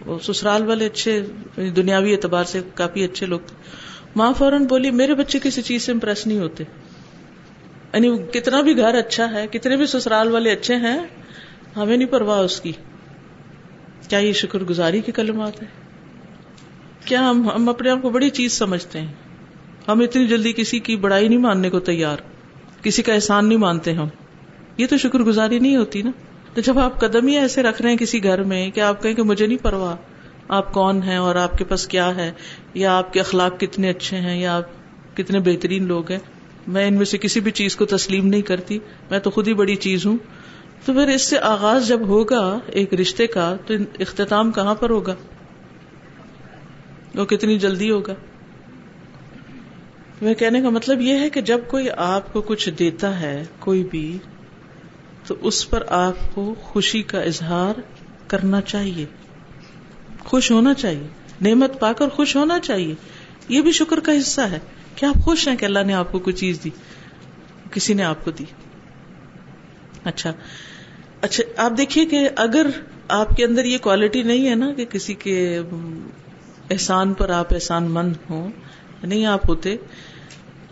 وہ 0.06 0.20
سسرال 0.20 0.68
والے 0.68 0.86
اچھے، 0.86 1.26
دنیاوی 1.58 2.12
اعتبار 2.12 2.44
سے 2.44 2.62
کافی 2.76 3.04
اچھے 3.04 3.26
لوگ 3.26 3.40
تھے۔ 3.48 3.56
ماں 4.16 4.34
فوراً 4.38 4.66
بولی، 4.66 4.92
میرے 4.92 5.16
بچے 5.16 5.40
کسی 5.44 5.62
چیز 5.62 5.84
سے 5.84 5.92
امپریس 5.92 6.28
نہیں 6.28 6.40
ہوتے۔ 6.40 6.64
یعنی 7.94 8.18
کتنا 8.34 8.62
بھی 8.62 8.78
گھر 8.78 8.96
اچھا 8.96 9.32
ہے، 9.32 9.48
کتنے 9.48 9.78
بھی 9.78 9.86
سسرال 9.86 10.32
والے 10.32 10.52
اچھے 10.52 10.76
ہیں، 10.76 11.00
ہمیں 11.76 11.98
نہیں 11.98 12.08
پرواہ 12.08 12.40
اس 12.40 12.62
کی۔ 12.62 12.72
کیا 14.08 14.20
یہ 14.20 14.34
شکر 14.34 14.60
گزاری 14.60 15.02
کی 15.02 15.12
کلمات 15.12 15.62
ہے 15.62 15.68
کیا 17.06 17.30
ہم 17.30 17.50
ہم 17.50 17.70
اپنے 17.70 17.90
آپ 17.90 18.02
کو 18.02 18.10
بڑی 18.10 18.30
چیز 18.30 18.54
سمجھتے 18.54 19.02
ہیں؟ 19.02 19.14
ہم 19.88 20.00
اتنی 20.00 20.28
جلدی 20.28 20.54
کسی 20.54 20.80
کی 20.80 20.96
بڑائی 20.96 21.28
نہیں 21.28 21.40
ماننے 21.40 21.70
کو 21.70 21.80
تیار، 21.80 22.18
کسی 22.84 23.04
کا 23.04 23.14
احسان 23.14 23.48
نہیں 23.48 23.58
مانتے 23.58 23.94
ہم۔ 23.94 24.08
یہ 24.78 24.88
تو 24.88 24.98
شکر 24.98 25.20
گزاری 25.20 25.60
نہیں 25.60 25.78
ہوتی 25.78 26.02
نا۔ 26.02 26.12
تو 26.54 26.62
جب 26.62 26.80
آپ 26.80 27.00
قدم 27.00 27.28
ہی 27.28 27.38
ایسے 27.38 27.64
رکھ 27.64 27.82
رہے 27.82 27.90
ہیں 27.90 27.98
کسی 27.98 28.24
گھر 28.24 28.44
میں 28.44 28.72
کہ 28.72 28.80
آپ 28.80 29.04
کہیں 29.04 29.14
کہ 29.14 29.24
مجھے 29.24 29.48
نہیں 29.48 29.64
پرواہ، 29.64 29.96
آپ 30.48 30.74
کون 30.74 31.04
ہیں 31.04 31.18
اور 31.18 31.36
آپ 31.36 31.58
کے 31.58 31.64
پاس 31.64 31.88
کیا 31.88 32.16
ہے؟ 32.16 32.32
یا 32.74 32.98
آپ 32.98 33.14
کے 33.14 33.20
اخلاق 33.20 33.60
کتنے 33.60 33.90
اچھے 33.90 34.18
ہیں، 34.18 34.42
یا 34.42 34.58
آپ 34.58 34.64
کتنے 35.18 35.40
بہترین 35.40 35.88
لوگ 35.88 36.12
ہیں؟ 36.12 36.20
میں 36.68 36.88
ان 36.88 36.94
میں 36.94 37.06
سے 37.06 37.18
کسی 37.18 37.40
بھی 37.40 37.52
چیز 37.52 37.76
کو 37.76 37.86
تسلیم 37.86 38.28
نہیں 38.28 38.42
کرتی۔ 38.42 38.80
میں 39.12 39.20
تو 39.20 39.30
خود 39.30 39.48
ہی 39.48 39.54
بڑی 39.54 39.76
چیز 39.76 40.06
ہوں۔ 40.06 40.18
تو 40.86 40.94
پھر 40.94 41.08
اس 41.08 41.22
سے 41.22 41.40
آغاز 41.40 41.88
جب 41.88 42.02
ہوگا 42.08 42.60
ایک 42.68 42.94
رشتے 42.94 43.28
کا، 43.28 43.56
تو 43.68 43.74
اختتام 44.00 44.52
کہاں 44.52 44.76
پر 44.76 44.90
ہوگا؟ 44.90 45.16
وہ 47.16 47.26
کتنی 47.26 47.60
جلدی 47.60 47.92
ہوگا؟ 47.92 48.14
میں 50.22 50.34
کہنے 50.34 50.62
کا 50.62 50.70
مطلب 50.70 51.02
یہ 51.02 51.20
ہے 51.20 51.30
کہ 51.30 51.42
جب 51.42 51.60
کوئی 51.68 51.88
آپ 51.98 52.34
کو 52.34 52.42
کچھ 52.42 52.70
دیتا 52.70 53.20
ہے، 53.20 53.44
کوئی 53.60 53.84
بھی 53.84 54.18
تو 55.28 55.36
اس 55.42 55.70
پر 55.70 55.84
آپ 55.88 56.36
کو 56.36 56.56
خوشی 56.62 57.02
کا 57.02 57.22
اظہار 57.22 57.74
کرنا 58.28 58.62
چاہیے۔ 58.62 59.06
خوش 60.20 60.52
ہونا 60.52 60.74
چاہیے۔ 60.74 61.08
نعمت 61.42 61.80
پا 61.80 61.94
کر 61.94 62.10
خوش 62.10 62.36
ہونا 62.36 62.60
چاہیے۔ 62.60 62.96
یہ 63.50 63.62
بھی 63.62 63.72
شکر 63.72 64.00
کا 64.00 64.12
حصہ 64.18 64.42
ہے۔ 64.42 64.60
کہ 64.96 65.06
آپ 65.06 65.16
خوش 65.24 65.48
ہیں 65.48 65.56
کہ 65.56 65.66
اللہ 65.66 65.80
نے 65.80 65.94
آپ 65.94 66.12
کو 66.12 66.20
کوئی 66.20 66.36
چیز 66.36 66.60
دی؟ 66.64 66.70
کسی 67.72 67.94
نے 67.94 68.04
آپ 68.04 68.26
کو 68.26 68.32
دی۔ 68.32 68.44
اچھا۔ 70.04 70.34
اچھا 71.22 71.44
آپ 71.58 71.72
دیکھیے 71.78 72.06
کہ 72.06 72.30
اگر 72.36 72.68
آپ 73.08 73.30
کے 73.30 73.46
اندر 73.46 73.66
یہ 73.66 73.78
کوالٹی 73.78 74.24
نہیں 74.24 74.50
ہے 74.50 74.56
نا 74.56 74.74
کہ 74.74 74.86
کسی 74.86 75.14
کے 75.14 75.62
احسان 76.70 77.14
پر 77.14 77.30
آپ 77.30 77.54
احسان 77.54 77.84
مند 77.84 78.14
ہوں، 78.30 78.52
نہیں 79.04 79.26
آپ 79.26 79.50
ہوتے 79.50 79.76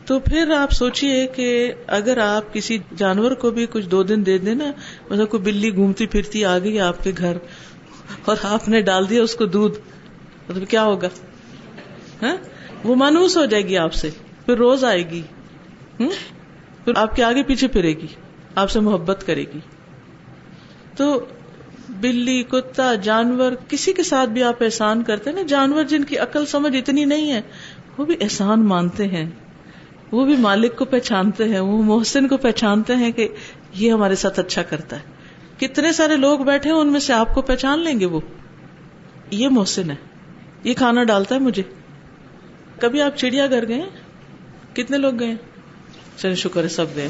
تو 0.06 0.20
پھر 0.20 0.52
آپ 0.52 0.72
سوچیے 0.72 1.26
کہ 1.28 1.50
اگر 1.88 2.18
آپ 2.18 2.54
کسی 2.54 2.78
جانور 2.98 3.32
کو 3.32 3.52
بھی 3.52 3.66
کچھ 3.72 3.86
دو 3.88 4.02
دن 4.04 4.26
دے 4.26 4.38
دیں 4.38 4.56
نا 4.56 4.72
مطلب 5.10 5.30
کوئی 5.30 5.44
بلی 5.44 5.74
گھومتی 5.76 6.06
پھرتی 6.08 6.44
آ 6.46 6.58
گئی 6.60 6.80
آپ 6.80 7.04
کے 7.04 7.12
گھر، 7.18 7.38
اور 8.26 8.38
آپ 8.44 8.68
نے 8.70 8.82
ڈال 8.82 9.10
دیا 9.10 9.22
اس 9.24 9.36
کو 9.36 9.46
دودھ 9.46 9.78
مطلب 10.50 10.68
کیا 10.70 10.84
ہوگا؟ 10.84 11.08
ہاں؟ 12.22 12.36
وہ 12.84 12.96
مانوس 12.96 13.38
ہو 13.38 13.46
جائے 13.46 13.64
گی 13.68 13.78
آپ 13.78 13.94
سے، 13.94 14.10
پھر 14.46 14.58
روز 14.58 14.84
آئے 14.84 15.10
گی 15.10 15.22
پھر 15.98 16.94
آپ 16.96 17.16
کے 17.16 17.24
آگے 17.24 17.44
پیچھے 17.44 17.68
پھرے 17.68 17.94
گی، 17.94 18.08
آپ 18.56 18.72
سے 18.72 18.80
محبت 18.80 19.24
کرے 19.26 19.44
گی۔ 19.54 19.60
تو 20.98 21.06
بلی، 22.02 22.42
کتا، 22.44 22.94
جانور، 23.04 23.52
کسی 23.68 23.94
کے 23.94 24.04
ساتھ 24.04 24.30
بھی 24.30 24.44
آپ 24.44 24.64
احسان 24.64 25.04
کرتے 25.04 25.32
نا؟ 25.32 25.42
جانور 25.48 25.84
جن 25.84 26.04
کی 26.04 26.18
عقل 26.18 26.46
سمجھ 26.46 26.76
اتنی 26.76 27.06
نہیں 27.06 27.32
ہے، 27.32 27.42
وہ 27.98 28.06
بھی 28.06 28.16
احسان 28.22 28.66
مانتے 28.66 29.08
ہیں۔ 29.08 29.26
وہ 30.14 30.26
بھی 30.26 30.36
مالک 30.36 30.76
کو 30.76 30.86
پہچانتے 30.86 31.44
ہیں، 31.44 31.60
وہ 31.60 31.84
محسن 31.84 32.28
کو 32.28 32.38
پہچانتے 32.38 32.96
ہیں 32.96 33.12
کہ 33.12 33.28
یہ 33.74 33.92
ہمارے 33.92 34.16
ساتھ 34.16 34.40
اچھا 34.40 34.62
کرتا 34.62 35.00
ہے۔ 35.00 35.02
کتنے 35.58 35.92
سارے 35.92 36.18
لوگ 36.18 36.40
بیٹھے 36.40 36.70
ہیں، 36.70 36.78
ان 36.78 36.92
میں 36.92 37.00
سے 37.00 37.14
آپ 37.14 37.36
کو 37.36 37.42
پہچان 37.42 37.80
لیں 37.80 38.00
گے 38.00 38.06
وہ۔ 38.06 38.20
یہ 39.32 39.50
محسن 39.50 39.90
ہے۔ 39.90 39.96
یہ 40.64 40.74
کھانا 40.74 41.04
ڈالتا 41.04 41.36
ہے 41.36 41.40
مجھے۔ 41.40 41.64
کبھی 42.80 43.02
آپ 43.02 43.18
چڑیا 43.18 43.48
گھر 43.48 43.68
گئے 43.68 43.82
کتنے 44.74 44.98
لوگ 44.98 45.20
گئے 45.20 45.36
چلے 46.18 46.36
شکر 46.36 46.64
ہے، 46.64 46.70
سب 46.70 46.86
گئے۔ 46.96 47.10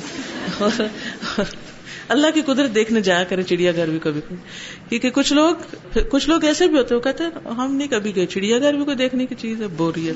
اللہ 2.08 2.28
کی 2.34 2.42
قدرت 2.42 2.76
دیکھنے 2.76 3.02
جایا 3.02 3.24
کرے 3.24 3.44
چڑیا 3.44 3.72
گھر 3.72 3.90
بھی 3.90 4.00
کبھی۔ 4.00 4.22
کبھی 4.22 4.38
کیونکہ 4.90 5.10
کچھ 5.10 5.34
لوگ 5.34 5.56
کچھ 6.12 6.30
لوگ 6.30 6.44
ایسے 6.44 6.68
بھی 6.68 6.78
ہوتے 6.78 6.96
وہ 6.96 7.00
کہتے 7.00 7.24
ہیں، 7.24 7.52
ہم 7.52 7.76
نہیں 7.76 7.88
کبھی 7.88 8.16
گئے۔ 8.16 8.26
چڑیا 8.26 8.60
گھر 8.60 8.74
بھی 8.74 8.86
کوئی 8.86 8.98
دیکھنے 8.98 9.26
کی 9.26 9.36
چیز 9.36 9.62
ہے، 9.62 9.68
بوریت، 9.68 10.16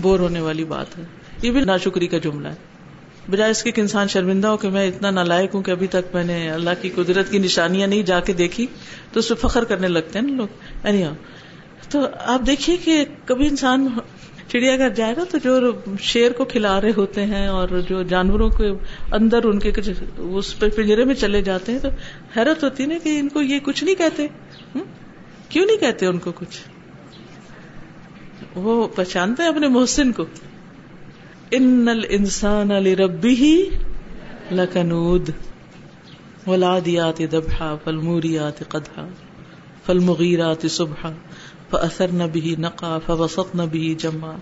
بور 0.00 0.20
ہونے 0.20 0.40
والی 0.40 0.64
بات 0.64 0.98
ہے۔ 0.98 1.19
یہ 1.42 1.50
بھی 1.50 1.60
ناشکری 1.60 2.06
کا 2.06 2.18
جملہ 2.18 2.48
ہے۔ 2.48 2.54
بجائے 3.30 3.50
اس 3.50 3.62
کے 3.62 3.70
انسان 3.76 4.08
شرمندہ 4.08 4.48
ہو 4.48 4.56
کہ 4.56 4.68
میں 4.68 4.88
اتنا 4.88 5.10
نالائق 5.10 5.54
ہوں 5.54 5.62
کہ 5.62 5.70
ابھی 5.70 5.86
تک 5.86 6.14
میں 6.14 6.24
نے 6.24 6.50
اللہ 6.50 6.70
کی 6.80 6.88
قدرت 6.88 7.30
کی 7.30 7.38
نشانیاں 7.38 7.88
نہیں 7.88 8.02
جا 8.02 8.20
کے 8.20 8.32
دیکھی، 8.32 8.66
تو 9.12 9.18
اس 9.18 9.28
پہ 9.28 9.34
فخر 9.34 9.64
کرنے 9.64 9.88
لگتے 9.88 10.18
ہیں 10.18 10.26
نا 10.26 10.36
لوگ۔ 10.36 10.48
اینی 10.84 11.04
تو 11.90 12.00
آپ 12.24 12.40
دیکھیے 12.46 12.76
کہ 12.76 13.04
کبھی 13.24 13.46
انسان 13.46 13.88
چڑیا 14.48 14.76
گھر 14.76 14.88
جائے 14.88 15.14
گا 15.16 15.24
تو 15.24 15.38
جو 15.38 15.72
شیر 16.00 16.32
کو 16.32 16.44
کھلا 16.44 16.80
رہے 16.80 16.90
ہوتے 16.96 17.26
ہیں 17.26 17.46
اور 17.46 17.68
جو 17.68 18.02
جانوروں 18.02 18.50
کے 18.50 18.68
اندر 19.12 19.44
ان 19.44 19.58
کے 19.58 19.72
اس 20.16 20.58
پہ 20.58 20.68
پنجرے 20.68 21.04
میں 21.04 21.14
چلے 21.14 21.42
جاتے 21.42 21.72
ہیں 21.72 21.78
تو 21.78 21.88
حیرت 22.36 22.64
ہوتی 22.64 22.86
نا 22.86 22.94
کہ 23.02 23.18
ان 23.18 23.28
کو 23.28 23.42
یہ 23.42 23.58
کچھ 23.62 23.84
نہیں 23.84 23.94
کہتے۔ 23.94 24.26
کیوں 25.48 25.66
نہیں 25.66 25.76
کہتے 25.76 26.06
ان 26.06 26.18
کو 26.18 26.32
کچھ؟ 26.32 26.58
وہ 28.54 28.88
پہچانتے 28.88 29.42
ہیں 29.42 29.50
اپنے 29.50 29.68
محسن 29.68 30.12
کو۔ 30.12 30.24
ان 31.52 31.88
الانسان 31.88 32.68
لربه 32.68 33.48
لکنود 34.52 35.30
ولادیات 36.46 37.22
دبحا 37.32 37.76
فالموریات 37.84 38.62
قدحا 38.68 39.08
فالمغیرات 39.86 40.66
صبحا 40.70 41.10
فاثر 41.70 42.08
نہ 42.08 42.22
بھی 42.22 42.54
نقا 42.58 42.98
فوسط 43.06 43.54
نہ 43.54 43.62
بھی 43.62 43.94
جمع 43.94 44.32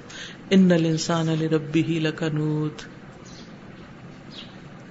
ان 0.50 0.72
الانسان 0.72 1.26
لربه 1.26 1.98
لکنود 1.98 2.86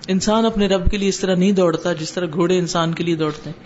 انسان 0.08 0.46
اپنے 0.46 0.68
رب 0.68 0.92
کے 0.92 0.98
لیے 0.98 1.10
اس 1.10 1.20
طرح 1.20 1.36
نہیں 1.36 1.52
دوڑتا 1.52 1.94
جس 1.94 2.14
طرح 2.14 2.26
گھوڑے 2.34 2.58
انسان 2.58 2.94
کے 2.94 3.04
لیے 3.04 3.16
دوڑتے 3.16 3.50
ہیں۔ 3.50 3.64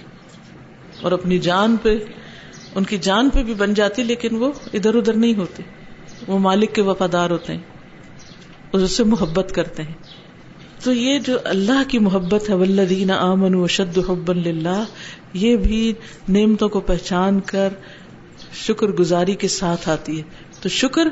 اور 1.02 1.12
اپنی 1.12 1.40
جان 1.40 1.78
پہ، 1.82 1.98
ان 2.76 2.84
کی 2.84 2.98
جان 2.98 3.30
پہ 3.30 3.44
بھی 3.44 3.54
بن 3.54 3.74
جاتی 3.74 4.04
لیکن 4.04 4.36
وہ 4.36 4.52
ادھر 4.74 4.96
ادھر 4.96 5.14
نہیں 5.14 5.36
ہوتے 5.36 5.64
وہ 6.28 6.40
مالک 6.40 6.76
کے 6.76 6.82
وفادار 6.82 7.30
ہوتے 7.30 7.54
ہیں۔ 7.54 7.71
اس 8.74 8.92
سے 8.92 9.04
محبت 9.04 9.52
کرتے 9.56 9.84
ہیں۔ 9.84 9.94
تو 10.84 10.94
یہ 10.94 11.20
جو 11.20 11.38
اللہ 11.44 11.90
کی 11.90 12.00
محبت 12.00 12.50
ہے 12.50 12.56
ولدین 12.56 13.12
امن 13.12 13.56
و 13.56 13.68
شد 13.68 13.98
حب 13.98 14.30
اللہ 14.30 14.84
یہ 15.34 15.56
بھی 15.56 15.94
نعمتوں 16.30 16.70
کو 16.70 16.80
پہچان 16.80 17.40
کر 17.40 17.70
شکر 18.54 18.88
گزاری 18.88 19.36
کے 19.36 19.48
ساتھ 19.48 19.90
آتی 19.90 20.18
ہے۔ 20.18 20.24
تو 20.62 20.70
شکر 20.70 21.08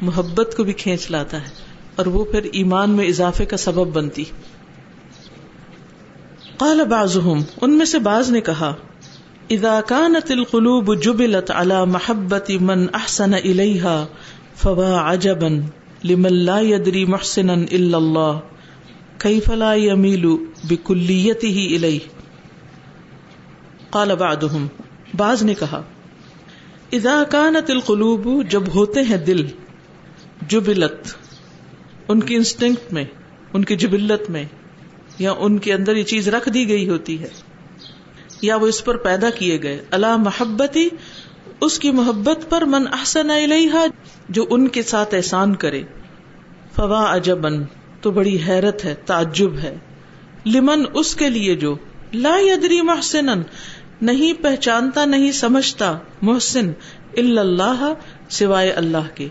محبت 0.00 0.54
کو 0.56 0.64
بھی 0.64 0.72
کھینچ 0.72 1.10
لاتا 1.10 1.36
ہے 1.36 1.48
اور 1.96 2.06
وہ 2.06 2.24
پھر 2.24 2.42
ایمان 2.52 2.90
میں 2.90 3.06
اضافے 3.06 3.44
کا 3.44 3.56
سبب 3.56 3.86
بنتی۔ 3.86 4.24
قال 6.56 6.84
بعضهم، 6.84 7.42
ان 7.60 7.78
میں 7.78 7.86
سے 7.86 7.98
بعض 7.98 8.30
نے 8.30 8.40
کہا، 8.40 8.74
اذا 9.50 9.80
كانت 9.86 10.30
القلوب 10.30 11.02
جبلت 11.02 11.50
على 11.50 11.74
محبت 11.86 12.50
من 12.60 12.86
احسن 12.94 13.34
اليها 13.34 14.06
فوا 14.56 15.12
عجبا۔ 15.12 15.48
لمن 16.04 16.34
لا 16.44 16.60
يدري 16.62 17.04
محسنا 17.06 17.54
الا 17.54 17.98
الله، 17.98 18.34
كيف 19.18 19.50
لا 19.52 19.72
يميل 19.76 20.24
بكليته 20.64 21.64
اليه 21.68 22.04
قال 23.90 24.14
بعضهم، 24.16 24.64
بعض 25.14 25.42
نے 25.42 25.54
کہا 25.54 25.80
اذا 26.92 27.16
كانت 27.30 27.70
القلوب 27.70 28.28
جب 28.48 28.72
ہوتے 28.74 29.02
ہیں 29.02 29.20
دل، 29.26 29.42
جبلت، 30.48 31.12
ان 32.08 32.22
کی 32.22 32.34
انسٹنکٹ 32.36 32.92
میں، 32.92 33.04
ان 33.52 33.64
کی 33.64 33.76
جبلت 33.76 34.30
میں، 34.30 34.44
یا 35.18 35.32
ان 35.38 35.58
کے 35.58 35.72
اندر 35.74 35.96
یہ 35.96 36.10
چیز 36.10 36.28
رکھ 36.28 36.48
دی 36.48 36.68
گئی 36.68 36.88
ہوتی 36.88 37.20
ہے، 37.20 37.32
یا 38.42 38.56
وہ 38.56 38.66
اس 38.66 38.84
پر 38.84 38.96
پیدا 39.04 39.30
کیے 39.38 39.62
گئے 39.62 39.78
اللہ 39.90 40.16
محبتی 40.18 40.88
اس 41.60 41.78
کی 41.78 41.90
محبت 41.92 42.48
پر 42.50 42.62
من 42.66 42.86
احسن 42.92 43.30
علیہ 43.30 43.86
جو 44.30 44.46
ان 44.50 44.68
کے 44.68 44.82
ساتھ 44.82 45.14
احسان 45.14 45.54
کرے۔ 45.54 45.82
فوا 46.76 47.12
اجبن 47.12 47.64
تو 48.00 48.10
بڑی 48.10 48.38
حیرت 48.48 48.84
ہے، 48.84 48.94
تعجب 49.06 49.58
ہے۔ 49.58 49.76
لمن 50.46 50.84
اس 50.94 51.14
کے 51.14 51.28
لیے 51.28 51.54
جو، 51.54 51.76
لا 52.14 52.36
یدری 52.40 52.82
محسن 52.82 53.26
نہیں 54.02 54.42
پہچانتا، 54.42 55.04
نہیں 55.04 55.32
سمجھتا 55.32 55.98
محسن 56.22 56.72
اللہ 57.16 57.94
سوائے 58.28 58.70
اللہ 58.70 59.16
کے۔ 59.16 59.28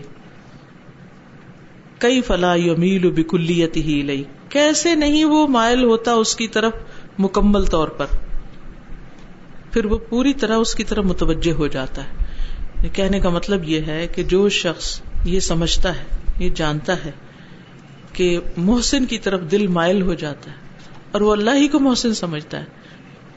کئی 1.98 2.20
فلا 2.20 2.54
یمیل 2.54 3.10
بکلیت 3.10 3.76
ہی 3.76 4.02
لئی 4.02 4.24
کیسے 4.48 4.94
نہیں 4.94 5.24
وہ 5.24 5.48
مائل 5.48 5.84
ہوتا 5.84 6.12
اس 6.12 6.36
کی 6.36 6.48
طرف 6.48 6.72
مکمل 7.18 7.64
طور 7.64 7.88
پر۔ 7.88 8.06
پھر 9.72 9.84
وہ 9.84 9.98
پوری 9.98 10.34
طرح 10.34 10.56
اس 10.56 10.74
کی 10.74 10.84
طرف 10.84 11.04
متوجہ 11.04 11.52
ہو 11.52 11.66
جاتا 11.66 12.04
ہے۔ 12.04 12.19
کہنے 12.88 13.20
کا 13.20 13.28
مطلب 13.28 13.68
یہ 13.68 13.80
ہے 13.80 14.06
کہ 14.06 14.22
جو 14.22 14.48
شخص 14.48 15.00
یہ 15.24 15.40
سمجھتا 15.40 15.96
ہے، 15.96 16.04
یہ 16.38 16.50
جانتا 16.50 17.04
ہے 17.04 17.10
کہ 18.12 18.40
محسن 18.56 19.04
کی 19.04 19.18
طرف 19.18 19.40
دل 19.50 19.66
مائل 19.66 20.02
ہو 20.02 20.14
جاتا 20.14 20.50
ہے 20.50 20.56
اور 21.12 21.20
وہ 21.20 21.32
اللہ 21.32 21.50
ہی 21.50 21.68
کو 21.68 21.80
محسن 21.80 22.14
سمجھتا 22.14 22.60
ہے، 22.60 22.64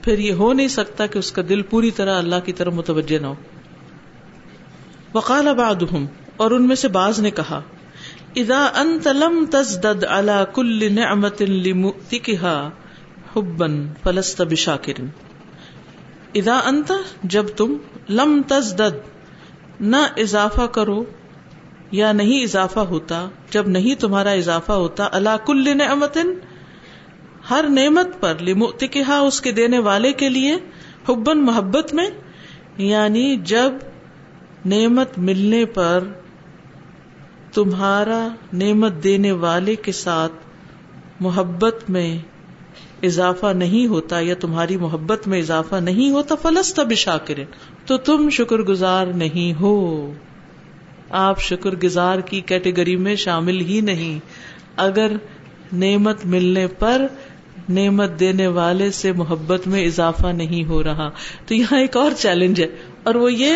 پھر 0.01 0.19
یہ 0.19 0.34
ہو 0.34 0.53
نہیں 0.53 0.67
سکتا 0.67 1.06
کہ 1.06 1.17
اس 1.17 1.32
کا 1.32 1.41
دل 1.49 1.62
پوری 1.62 1.91
طرح 1.91 2.17
اللہ 2.17 2.36
کی 2.45 2.53
طرف 2.53 2.73
متوجہ 2.73 3.19
نہ 3.19 3.27
ہو۔ 3.27 3.36
وقال 5.13 5.47
بعضهم، 5.53 6.06
اور 6.38 6.51
ان 6.51 6.67
میں 6.67 6.75
سے 6.75 6.88
بعض 6.88 7.19
نے 7.19 7.32
کہا، 7.32 7.62
اذا 8.36 8.65
انت 8.65 9.08
لم 9.08 9.45
تزدد 9.51 10.03
على 10.03 10.43
كل 10.53 10.93
نعمة 10.93 11.39
لمؤتكها 11.39 12.69
حبا 13.36 13.67
فلست 14.03 14.41
بشاكر 14.41 14.93
اذا 16.34 16.56
انت، 16.56 16.91
جب 17.23 17.45
تم 17.47 17.77
لم 18.10 18.41
تزدد 18.47 19.12
نہ 19.84 20.06
اضافہ 20.17 20.65
کرو 20.67 21.04
یا 21.91 22.12
نہیں 22.12 22.43
اضافہ 22.43 22.80
ہوتا، 22.80 23.28
جب 23.50 23.67
نہیں 23.67 23.96
تمہارا 23.96 24.32
اضافہ 24.32 24.72
ہوتا 24.72 25.08
اللہ 25.12 25.46
کل 25.46 25.78
نعمت، 25.78 26.17
ہر 27.50 27.65
نعمت 27.69 28.19
پر، 28.19 28.41
لمؤتکہا، 28.41 29.19
اس 29.19 29.41
کے 29.41 29.52
دینے 29.52 29.80
والے 29.80 30.13
کے 30.13 30.30
لیے 30.30 30.56
حبن 31.10 31.46
محبت 31.46 31.93
میں 31.93 32.10
یعنی 32.78 33.36
جب 33.36 33.72
نعمت 34.65 35.17
ملنے 35.17 35.65
پر 35.65 36.04
تمہارا 37.54 38.28
نعمت 38.54 39.04
دینے 39.04 39.32
والے 39.32 39.76
کے 39.76 39.91
ساتھ 39.91 40.32
محبت 41.19 41.89
میں 41.89 42.17
اضافہ 43.04 43.54
نہیں 43.54 43.88
ہوتا 43.88 44.19
یا 44.19 44.36
تمہاری 44.36 44.78
محبت 44.78 45.28
میں 45.28 45.39
اضافہ 45.39 45.76
نہیں 45.76 46.10
ہوتا 46.12 46.36
فلس 46.36 46.74
تب 46.74 46.93
شاکر 46.93 47.39
تو 47.86 47.98
تم 47.98 48.30
شکر 48.30 48.58
گزار 48.58 49.08
نہیں 49.08 49.62
ہو۔ 49.62 50.13
آپ 51.10 51.41
شکر 51.41 51.69
گزار 51.72 52.19
کی 52.19 52.41
کیٹیگری 52.41 52.96
میں 52.96 53.15
شامل 53.15 53.60
ہی 53.60 53.82
نہیں۔ 53.82 54.19
اگر 54.78 55.12
نعمت 55.74 56.26
ملنے 56.26 56.67
پر 56.67 57.08
نعمت 57.69 58.19
دینے 58.19 58.48
والے 58.48 58.91
سے 58.91 59.12
محبت 59.12 59.67
میں 59.67 59.86
اضافہ 59.86 60.28
نہیں 60.28 60.69
ہو 60.69 60.84
رہا۔ 60.84 61.10
تو 61.48 61.56
یہاں 61.56 61.80
ایک 61.80 61.98
اور 61.98 62.12
چیلنج 62.12 62.62
ہے۔ 62.62 62.67
اور 63.04 63.15
وہ 63.15 63.34
یہ 63.34 63.54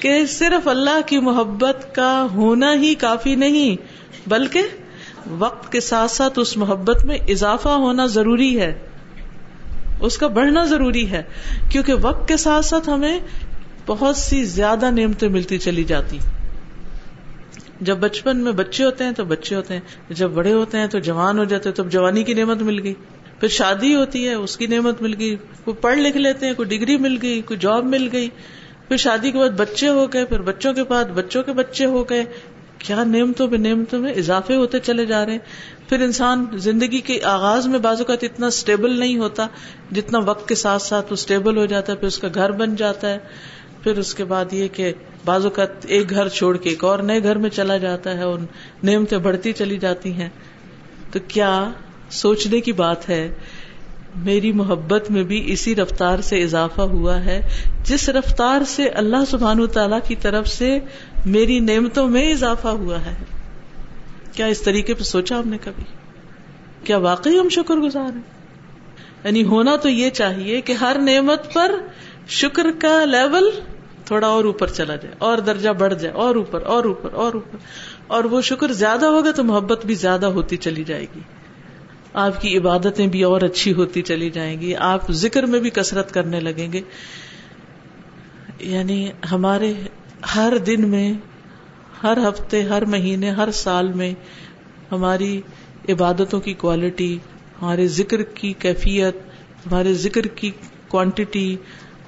کہ 0.00 0.26
صرف 0.26 0.68
اللہ 0.68 1.00
کی 1.06 1.18
محبت 1.18 1.94
کا 1.94 2.26
ہونا 2.32 2.74
ہی 2.74 2.94
کافی 2.94 3.34
نہیں، 3.34 3.76
بلکہ 4.28 4.62
وقت 5.38 5.72
کے 5.72 5.80
ساتھ 5.80 6.10
ساتھ 6.10 6.38
اس 6.38 6.56
محبت 6.56 7.04
میں 7.04 7.18
اضافہ 7.28 7.68
ہونا 7.68 8.06
ضروری 8.06 8.60
ہے۔ 8.60 8.78
اس 10.00 10.18
کا 10.18 10.26
بڑھنا 10.26 10.64
ضروری 10.64 11.10
ہے۔ 11.10 11.22
کیونکہ 11.68 11.94
وقت 12.02 12.28
کے 12.28 12.36
ساتھ 12.36 12.64
ساتھ 12.64 12.88
ہمیں 12.88 13.20
بہت 13.86 14.16
سی 14.16 14.44
زیادہ 14.44 14.90
نعمتیں 14.90 15.28
ملتی 15.28 15.58
چلی 15.58 15.84
جاتی 15.84 16.18
جب 17.80 17.98
بچپن 17.98 18.36
میں 18.36 18.52
بچے 18.52 18.84
ہوتے 18.84 19.04
ہیں 19.04 19.12
تو 19.12 19.24
بچے 19.24 19.54
ہوتے 19.54 19.74
ہیں، 19.74 19.80
جب 20.08 20.30
بڑے 20.30 20.52
ہوتے 20.52 20.78
ہیں 20.78 20.86
تو 20.86 20.98
جوان 20.98 21.38
ہو 21.38 21.44
جاتے 21.44 21.68
ہیں، 21.68 21.76
تو 21.76 21.84
جوانی 21.84 22.24
کی 22.24 22.34
نعمت 22.34 22.62
مل 22.62 22.82
گئی۔ 22.82 22.94
پھر 23.40 23.48
شادی 23.48 23.94
ہوتی 23.94 24.28
ہے، 24.28 24.34
اس 24.34 24.56
کی 24.56 24.66
نعمت 24.66 25.02
مل 25.02 25.14
گئی۔ 25.18 25.36
کوئی 25.64 25.76
پڑھ 25.76 25.98
لکھ 25.98 26.16
لیتے 26.16 26.46
ہیں، 26.46 26.54
کوئی 26.54 26.68
ڈگری 26.68 26.96
مل 26.96 27.18
گئی، 27.22 27.40
کوئی 27.40 27.58
جاب 27.60 27.84
مل 27.84 28.08
گئی۔ 28.12 28.28
پھر 28.88 28.96
شادی 28.96 29.30
کے 29.30 29.38
بعد 29.38 29.48
بچے 29.48 29.88
ہو 29.88 30.06
گئے، 30.12 30.24
پھر 30.24 30.40
بچوں 30.40 30.74
کے 30.74 30.84
بعد 30.84 31.04
بچوں 31.04 31.42
کے 31.42 31.52
بچے 31.52 31.84
ہو 31.84 32.04
گئے۔ 32.10 32.24
کیا 32.78 33.04
نعمتوں 33.04 33.48
پہ، 33.48 33.56
نعمتوں 33.56 33.98
میں 33.98 34.12
اضافے 34.12 34.54
ہوتے 34.54 34.78
چلے 34.78 35.06
جا 35.06 35.26
رہے 35.26 35.32
ہیں۔ 35.32 35.38
پھر 35.88 36.00
انسان 36.00 36.46
زندگی 36.54 37.00
کے 37.00 37.20
آغاز 37.22 37.66
میں 37.66 37.78
بازو 37.78 38.04
کا 38.04 38.14
اتنا 38.22 38.46
اسٹیبل 38.46 38.98
نہیں 39.00 39.18
ہوتا 39.18 39.46
جتنا 39.92 40.18
وقت 40.18 40.48
کے 40.48 40.54
ساتھ 40.54 40.82
ساتھ 40.82 41.06
وہ 41.06 41.14
اسٹیبل 41.14 41.56
ہو 41.56 41.66
جاتا 41.66 41.92
ہے، 41.92 41.98
پھر 41.98 42.06
اس 42.06 42.18
کا 42.18 42.28
گھر 42.34 42.50
بن 42.50 42.76
جاتا 42.76 43.10
ہے۔ 43.10 43.18
پھر 43.82 43.98
اس 43.98 44.14
کے 44.14 44.24
بعد 44.24 44.52
یہ 44.52 44.68
کہ 44.68 44.92
بازو 45.24 45.50
کا 45.50 45.64
ایک 45.86 46.10
گھر 46.10 46.28
چھوڑ 46.28 46.56
کے 46.56 46.70
ایک 46.70 46.84
اور 46.84 46.98
نئے 46.98 47.22
گھر 47.22 47.36
میں 47.36 47.50
چلا 47.50 47.76
جاتا 47.76 48.16
ہے، 48.16 48.22
اور 48.22 48.38
نعمتیں 48.82 49.18
بڑھتی 49.18 49.52
چلی 49.52 49.78
جاتی 49.78 50.12
ہیں۔ 50.12 50.28
تو 51.12 51.18
کیا 51.28 51.70
سوچنے 52.10 52.60
کی 52.60 52.72
بات 52.72 53.08
ہے، 53.08 53.34
میری 54.16 54.52
محبت 54.52 55.10
میں 55.10 55.22
بھی 55.22 55.52
اسی 55.52 55.74
رفتار 55.76 56.18
سے 56.20 56.42
اضافہ 56.42 56.82
ہوا 56.82 57.24
ہے، 57.24 57.40
جس 57.84 58.08
رفتار 58.08 58.64
سے 58.64 58.88
اللہ 58.88 59.24
سبحان 59.30 59.66
تعالی 59.66 59.96
کی 60.06 60.14
طرف 60.16 60.48
سے 60.48 60.78
میری 61.26 61.58
نعمتوں 61.60 62.08
میں 62.08 62.32
اضافہ 62.32 62.68
ہوا 62.68 63.04
ہے۔ 63.04 63.14
کیا 64.32 64.46
اس 64.46 64.60
طریقے 64.60 64.94
پہ 64.94 65.02
سوچا 65.02 65.38
ہم 65.38 65.48
نے 65.48 65.58
کبھی؟ 65.64 65.84
کیا 66.84 66.96
واقعی 66.96 67.38
ہم 67.38 67.48
شکر 67.48 67.76
گزار 67.76 68.14
ہیں؟ 68.14 68.30
یعنی 69.24 69.44
ہونا 69.44 69.76
تو 69.76 69.88
یہ 69.88 70.10
چاہیے 70.10 70.60
کہ 70.60 70.72
ہر 70.72 70.96
نعمت 71.02 71.52
پر 71.54 71.72
شکر 72.32 72.66
کا 72.78 73.04
لیول 73.04 73.50
تھوڑا 74.04 74.26
اور 74.26 74.44
اوپر 74.44 74.68
چلا 74.68 74.96
جائے، 74.96 75.14
اور 75.18 75.38
درجہ 75.38 75.70
بڑھ 75.70 75.94
جائے، 75.94 76.14
اور 76.14 76.34
اوپر 76.34 76.62
اور 76.66 76.84
اوپر 76.84 77.12
اور 77.14 77.34
اوپر، 77.34 77.58
اور 78.06 78.24
وہ 78.24 78.40
شکر 78.40 78.72
زیادہ 78.72 79.06
ہوگا 79.06 79.30
تو 79.30 79.44
محبت 79.44 79.86
بھی 79.86 79.94
زیادہ 79.94 80.26
ہوتی 80.26 80.56
چلی 80.56 80.84
جائے 80.84 81.06
گی۔ 81.14 81.20
آپ 82.14 82.40
کی 82.40 82.56
عبادتیں 82.58 83.06
بھی 83.06 83.22
اور 83.22 83.42
اچھی 83.42 83.72
ہوتی 83.72 84.02
چلی 84.02 84.30
جائیں 84.30 84.60
گی، 84.60 84.74
آپ 84.76 85.10
ذکر 85.16 85.46
میں 85.46 85.60
بھی 85.60 85.70
کسرت 85.70 86.14
کرنے 86.14 86.40
لگیں 86.40 86.72
گے۔ 86.72 86.80
یعنی 88.66 88.98
ہمارے 89.32 89.72
ہر 90.34 90.56
دن 90.66 90.88
میں، 90.88 91.12
ہر 92.02 92.18
ہفتے، 92.18 92.62
ہر 92.62 92.84
مہینے، 92.84 93.30
ہر 93.30 93.50
سال 93.50 93.92
میں 93.92 94.12
ہماری 94.92 95.40
عبادتوں 95.88 96.40
کی 96.40 96.54
کوالٹی 96.54 97.16
ہمارے 97.62 97.86
ذکر 97.90 98.22
کی 98.22 98.52
کیفیت، 98.58 99.16
ہمارے 99.66 99.92
ذکر 99.94 100.26
کی 100.36 100.50
کوانٹٹی 100.88 101.56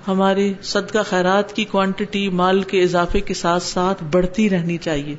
ہمارے 0.08 0.52
صدقہ 0.62 0.98
خیرات 1.06 1.56
کی 1.56 1.64
کوانٹٹی 1.64 2.28
مال 2.28 2.62
کے 2.62 2.82
اضافے 2.82 3.20
کے 3.20 3.34
ساتھ 3.34 3.62
ساتھ 3.62 4.04
بڑھتی 4.04 4.50
رہنی 4.50 4.76
چاہیے۔ 4.76 5.16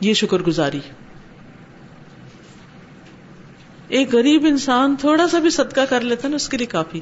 یہ 0.00 0.14
شکر 0.14 0.38
گزاری۔ 0.38 0.80
ایک 3.88 4.14
غریب 4.14 4.46
انسان 4.48 4.96
تھوڑا 5.00 5.28
سا 5.28 5.38
بھی 5.38 5.50
صدقہ 5.50 5.80
کر 5.88 6.00
لیتا 6.00 6.28
نا، 6.28 6.36
اس 6.36 6.48
کے 6.48 6.56
لیے 6.56 6.66
کافی۔ 6.66 7.00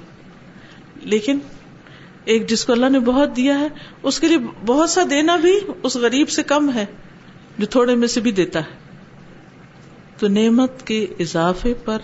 لیکن 1.01 1.39
ایک 2.25 2.49
جس 2.49 2.65
کو 2.65 2.73
اللہ 2.73 2.89
نے 2.89 3.01
بہت 3.01 3.37
دیا 3.37 3.59
ہے، 3.59 3.69
اس 4.03 4.21
کے 4.21 4.29
لیے 4.29 4.39
بہت 4.67 4.91
سا 4.91 5.03
دینا 5.11 5.37
بھی 5.37 5.61
اس 5.83 5.97
غریب 5.97 6.29
سے 6.29 6.43
کم 6.43 6.73
ہے، 6.75 6.87
جو 7.59 7.67
تھوڑے 7.67 7.95
میں 7.95 8.09
سے 8.09 8.21
بھی 8.21 8.33
دیتا 8.33 8.59
ہے۔ 8.59 8.89
تو 10.19 10.29
نعمت 10.29 10.87
کے 10.87 11.07
اضافے 11.21 11.75
پر 11.75 11.99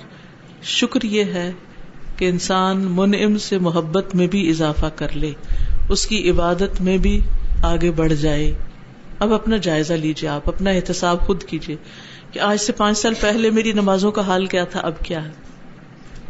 شکر 0.63 1.03
یہ 1.03 1.25
ہے 1.25 1.53
کہ 2.17 2.29
انسان 2.29 2.87
منعم 2.91 3.39
سے 3.39 3.59
محبت 3.59 4.15
میں 4.15 4.27
بھی 4.27 4.51
اضافہ 4.51 4.87
کر 4.97 5.17
لے، 5.17 5.33
اس 5.89 6.07
کی 6.07 6.31
عبادت 6.31 6.81
میں 6.81 6.99
بھی 6.99 7.21
آگے 7.63 7.91
بڑھ 7.91 8.15
جائے۔ 8.15 8.55
اب 9.19 9.33
اپنا 9.33 9.57
جائزہ 9.57 9.93
لیجیے 9.93 10.31
آپ، 10.31 10.49
اپنا 10.49 10.71
احتساب 10.71 11.21
خود 11.21 11.43
کیجیے 11.43 11.77
کہ 12.33 12.39
آج 12.39 12.61
سے 12.61 12.73
پانچ 12.73 12.99
سال 12.99 13.15
پہلے 13.21 13.51
میری 13.51 13.73
نمازوں 13.73 14.13
کا 14.13 14.23
حال 14.23 14.47
کیا 14.47 14.65
تھا، 14.65 14.81
اب 14.81 14.93
کیا 14.99 15.25
ہے؟ 15.25 15.31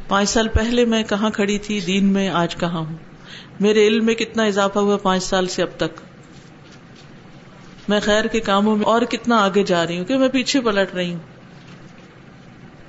پانچ 0.08 0.28
سال 0.28 0.48
پہلے 0.48 0.84
میں 0.84 1.02
کہاں 1.02 1.30
کھڑی 1.30 1.58
تھی، 1.58 1.80
دین 1.80 2.04
میں 2.04 2.28
آج 2.28 2.56
کہاں 2.56 2.80
ہوں؟ 2.80 2.96
میرے 3.60 3.86
علم 3.86 4.06
میں 4.06 4.14
کتنا 4.14 4.44
اضافہ 4.44 4.78
ہوا 4.78 4.96
پانچ 4.96 5.22
سال 5.22 5.46
سے 5.46 5.62
اب 5.62 5.68
تک؟ 5.76 6.00
میں 7.88 8.00
خیر 8.00 8.24
کے 8.24 8.40
کاموں 8.40 8.76
میں 8.76 8.84
اور 8.84 9.02
کتنا 9.02 9.36
آگے 9.36 9.62
جا 9.62 9.86
رہی 9.86 9.98
ہوں 9.98 10.04
کہ 10.04 10.18
میں 10.18 10.28
پیچھے 10.28 10.60
پلٹ 10.60 10.94
رہی 10.94 11.12
ہوں؟ 11.12 11.33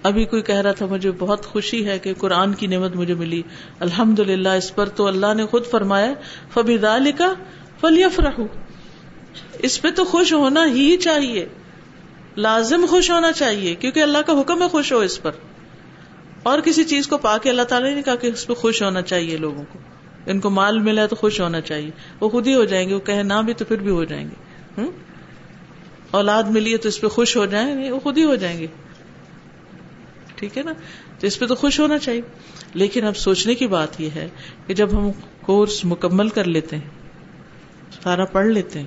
ابھی 0.05 0.25
کوئی 0.25 0.41
کہہ 0.41 0.55
رہا 0.55 0.71
تھا 0.71 0.85
مجھے 0.85 1.11
بہت 1.11 1.45
خوشی 1.45 1.85
ہے 1.85 1.99
کہ 1.99 2.13
قرآن 2.17 2.53
کی 2.53 2.67
نعمت 2.67 2.95
مجھے 2.95 3.13
ملی۔ 3.13 3.41
الحمد 3.79 4.19
للہ 4.19 4.49
اس 4.49 4.75
پر 4.75 4.89
تو 4.89 5.07
اللہ 5.07 5.33
نے 5.33 5.45
خود 5.45 5.65
فرمایا 5.65 6.13
فبی 6.53 6.77
دال 6.77 7.11
کا 7.17 7.33
فلیف 7.79 8.19
رہو 8.19 8.47
اس 9.53 9.81
پہ 9.81 9.87
تو 9.95 10.05
خوش 10.05 10.33
ہونا 10.33 10.65
ہی 10.65 10.97
چاہیے۔ 10.97 11.45
لازم 12.37 12.85
خوش 12.89 13.11
ہونا 13.11 13.31
چاہیے، 13.31 13.75
کیونکہ 13.75 13.99
اللہ 13.99 14.17
کا 14.17 14.41
حکم 14.41 14.61
ہے 14.61 14.67
خوش 14.67 14.93
ہو 14.93 14.99
اس 14.99 15.21
پر۔ 15.21 15.31
اور 16.43 16.59
کسی 16.59 16.83
چیز 16.83 17.07
کو 17.07 17.17
پا 17.17 17.37
کے 17.37 17.49
اللہ 17.49 17.61
تعالیٰ 17.61 17.95
نے 17.95 18.01
کہا 18.01 18.15
کہ 18.15 18.27
اس 18.27 18.47
پہ 18.47 18.53
خوش 18.53 18.83
ہونا 18.83 19.01
چاہیے 19.01 19.37
لوگوں 19.37 19.63
کو۔ 19.73 19.79
ان 20.25 20.39
کو 20.39 20.49
مال 20.49 20.79
ملا 20.79 21.01
ہے 21.01 21.07
تو 21.07 21.15
خوش 21.15 21.41
ہونا 21.41 21.61
چاہیے۔ 21.61 21.91
وہ 22.19 22.29
خود 22.29 22.47
ہی 22.47 22.55
ہو 22.55 22.63
جائیں 22.63 22.89
گے، 22.89 22.93
وہ 22.93 22.99
کہے 22.99 23.23
نہ 23.23 23.41
بھی 23.45 23.53
تو 23.53 23.65
پھر 23.65 23.77
بھی 23.77 23.91
ہو 23.91 24.03
جائیں 24.03 24.27
گے۔ 24.27 24.35
اولاد 26.11 26.43
ملی 26.43 26.71
ہے 26.71 26.77
تو 26.77 26.87
اس 26.87 27.01
پہ 27.01 27.07
خوش 27.07 27.37
ہو 27.37 27.45
جائیں 27.45 27.83
گے، 27.83 27.91
وہ 27.91 27.99
خود 27.99 28.17
ہی 28.17 28.23
ہو 28.23 28.35
جائیں 28.35 28.59
گے۔ 28.59 28.67
ٹھیک 30.45 30.57
ہے 30.57 30.63
نا؟ 30.63 30.73
تو 31.19 31.27
اس 31.27 31.39
پہ 31.39 31.45
تو 31.45 31.55
خوش 31.55 31.79
ہونا 31.79 31.97
چاہیے۔ 31.97 32.21
لیکن 32.73 33.03
اب 33.03 33.17
سوچنے 33.17 33.55
کی 33.55 33.67
بات 33.67 34.01
یہ 34.01 34.09
ہے 34.15 34.29
کہ 34.67 34.73
جب 34.73 34.89
ہم 34.93 35.11
کورس 35.41 35.85
مکمل 35.85 36.29
کر 36.29 36.43
لیتے 36.43 36.75
ہیں، 36.75 36.89
سارا 38.03 38.25
پڑھ 38.25 38.45
لیتے 38.45 38.79
ہیں، 38.79 38.85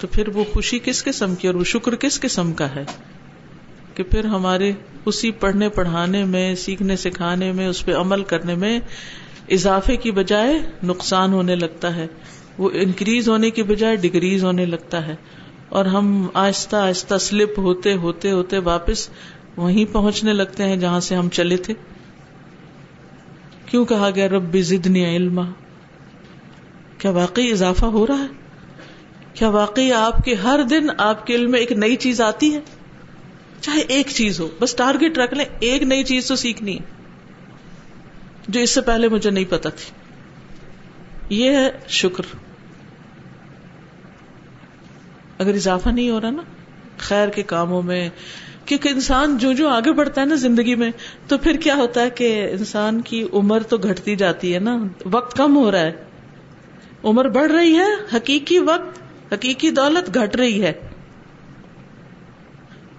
تو 0.00 0.06
پھر 0.06 0.28
وہ 0.28 0.44
خوشی 0.52 0.78
کس 0.78 1.04
قسم 1.04 1.34
کی 1.34 1.46
اور 1.46 1.54
وہ 1.54 1.64
شکر 1.64 1.94
کس 1.94 2.20
قسم 2.20 2.52
کا 2.52 2.74
ہے؟ 2.74 2.84
کہ 3.94 4.02
پھر 4.02 4.24
ہمارے 4.24 4.72
اسی 5.04 5.30
پڑھنے 5.30 5.68
پڑھانے 5.68 6.24
میں، 6.24 6.54
سیکھنے 6.54 6.96
سکھانے 6.96 7.52
میں، 7.52 7.68
اس 7.68 7.84
پہ 7.84 7.94
عمل 7.94 8.24
کرنے 8.24 8.54
میں 8.54 8.80
اضافے 9.48 9.96
کی 9.96 10.10
بجائے 10.10 10.54
نقصان 10.82 11.32
ہونے 11.32 11.54
لگتا 11.54 11.96
ہے۔ 11.96 12.06
وہ 12.58 12.70
انکریز 12.72 13.28
ہونے 13.28 13.50
کی 13.50 13.62
بجائے 13.62 13.96
ڈگریز 13.96 14.44
ہونے 14.44 14.64
لگتا 14.64 15.06
ہے۔ 15.06 15.14
اور 15.68 15.84
ہم 15.84 16.26
آہستہ 16.34 16.76
آہستہ 16.76 17.18
سلپ 17.18 17.58
ہوتے 17.58 17.94
ہوتے 17.94 18.30
ہوتے 18.30 18.58
واپس 18.58 19.08
وہیں 19.58 19.84
پہنچنے 19.92 20.32
لگتے 20.32 20.64
ہیں 20.64 20.76
جہاں 20.76 21.00
سے 21.00 21.16
ہم 21.16 21.28
چلے 21.28 21.56
تھے۔ 21.56 21.74
کیوں 23.66 23.84
کہا 23.84 24.10
گیا 24.14 24.28
رب 24.28 24.56
زدنی 24.60 25.16
علما؟ 25.16 25.42
کیا 26.98 27.10
واقعی 27.10 27.52
اضافہ 27.52 27.86
ہو 27.86 28.06
رہا 28.06 28.18
ہے؟ 28.18 28.26
کیا 29.34 29.48
واقعی 29.48 29.92
آپ 29.92 30.24
کے 30.24 30.34
ہر 30.34 30.60
دن 30.70 30.86
آپ 30.98 31.26
کے 31.26 31.34
علم 31.34 31.50
میں 31.50 31.60
ایک 31.60 31.72
نئی 31.72 31.96
چیز 31.96 32.20
آتی 32.20 32.54
ہے؟ 32.54 32.60
چاہے 33.60 33.80
ایک 33.80 34.06
چیز 34.08 34.40
ہو، 34.40 34.48
بس 34.60 34.74
ٹارگیٹ 34.74 35.18
رکھ 35.18 35.34
لیں، 35.34 35.44
ایک 35.60 35.82
نئی 35.82 36.04
چیز 36.04 36.28
تو 36.28 36.36
سیکھنی 36.36 36.78
ہے۔ 36.78 36.84
جو 38.48 38.60
اس 38.60 38.70
سے 38.70 38.80
پہلے 38.80 39.08
مجھے 39.08 39.30
نہیں 39.30 39.44
پتا 39.48 39.68
تھی۔ 39.68 39.92
یہ 41.36 41.50
ہے 41.50 41.70
شکر۔ 41.88 42.22
اگر 45.38 45.54
اضافہ 45.54 45.88
نہیں 45.88 46.10
ہو 46.10 46.20
رہا 46.20 46.30
نا، 46.30 46.42
خیر 46.98 47.28
کے 47.28 47.42
کاموں 47.42 47.82
میں 47.82 48.10
کیونکہ 48.68 48.88
انسان 48.88 49.38
جو 49.38 49.52
جو 49.52 49.68
آگے 49.68 49.92
بڑھتا 49.92 50.20
ہے 50.20 50.26
نا 50.26 50.34
زندگی 50.34 50.74
میں، 50.74 50.90
تو 51.28 51.38
پھر 51.38 51.52
کیا 51.52 51.74
ہوتا 51.74 52.00
ہے 52.00 52.10
کہ 52.10 52.48
انسان 52.50 53.00
کی 53.00 53.28
عمر 53.32 53.62
تو 53.62 53.76
گھٹتی 53.76 54.16
جاتی 54.16 54.54
ہے 54.54 54.58
نا، 54.58 54.84
وقت 55.04 55.36
کم 55.36 55.56
ہو 55.56 55.70
رہا 55.70 55.80
ہے۔ 55.80 55.92
عمر 57.04 57.28
بڑھ 57.28 57.52
رہی 57.52 57.76
ہے، 57.76 58.16
حقیقی 58.16 58.58
وقت، 58.58 58.98
حقیقی 59.32 59.70
دولت 59.70 60.14
گھٹ 60.14 60.36
رہی 60.36 60.62
ہے۔ 60.62 60.72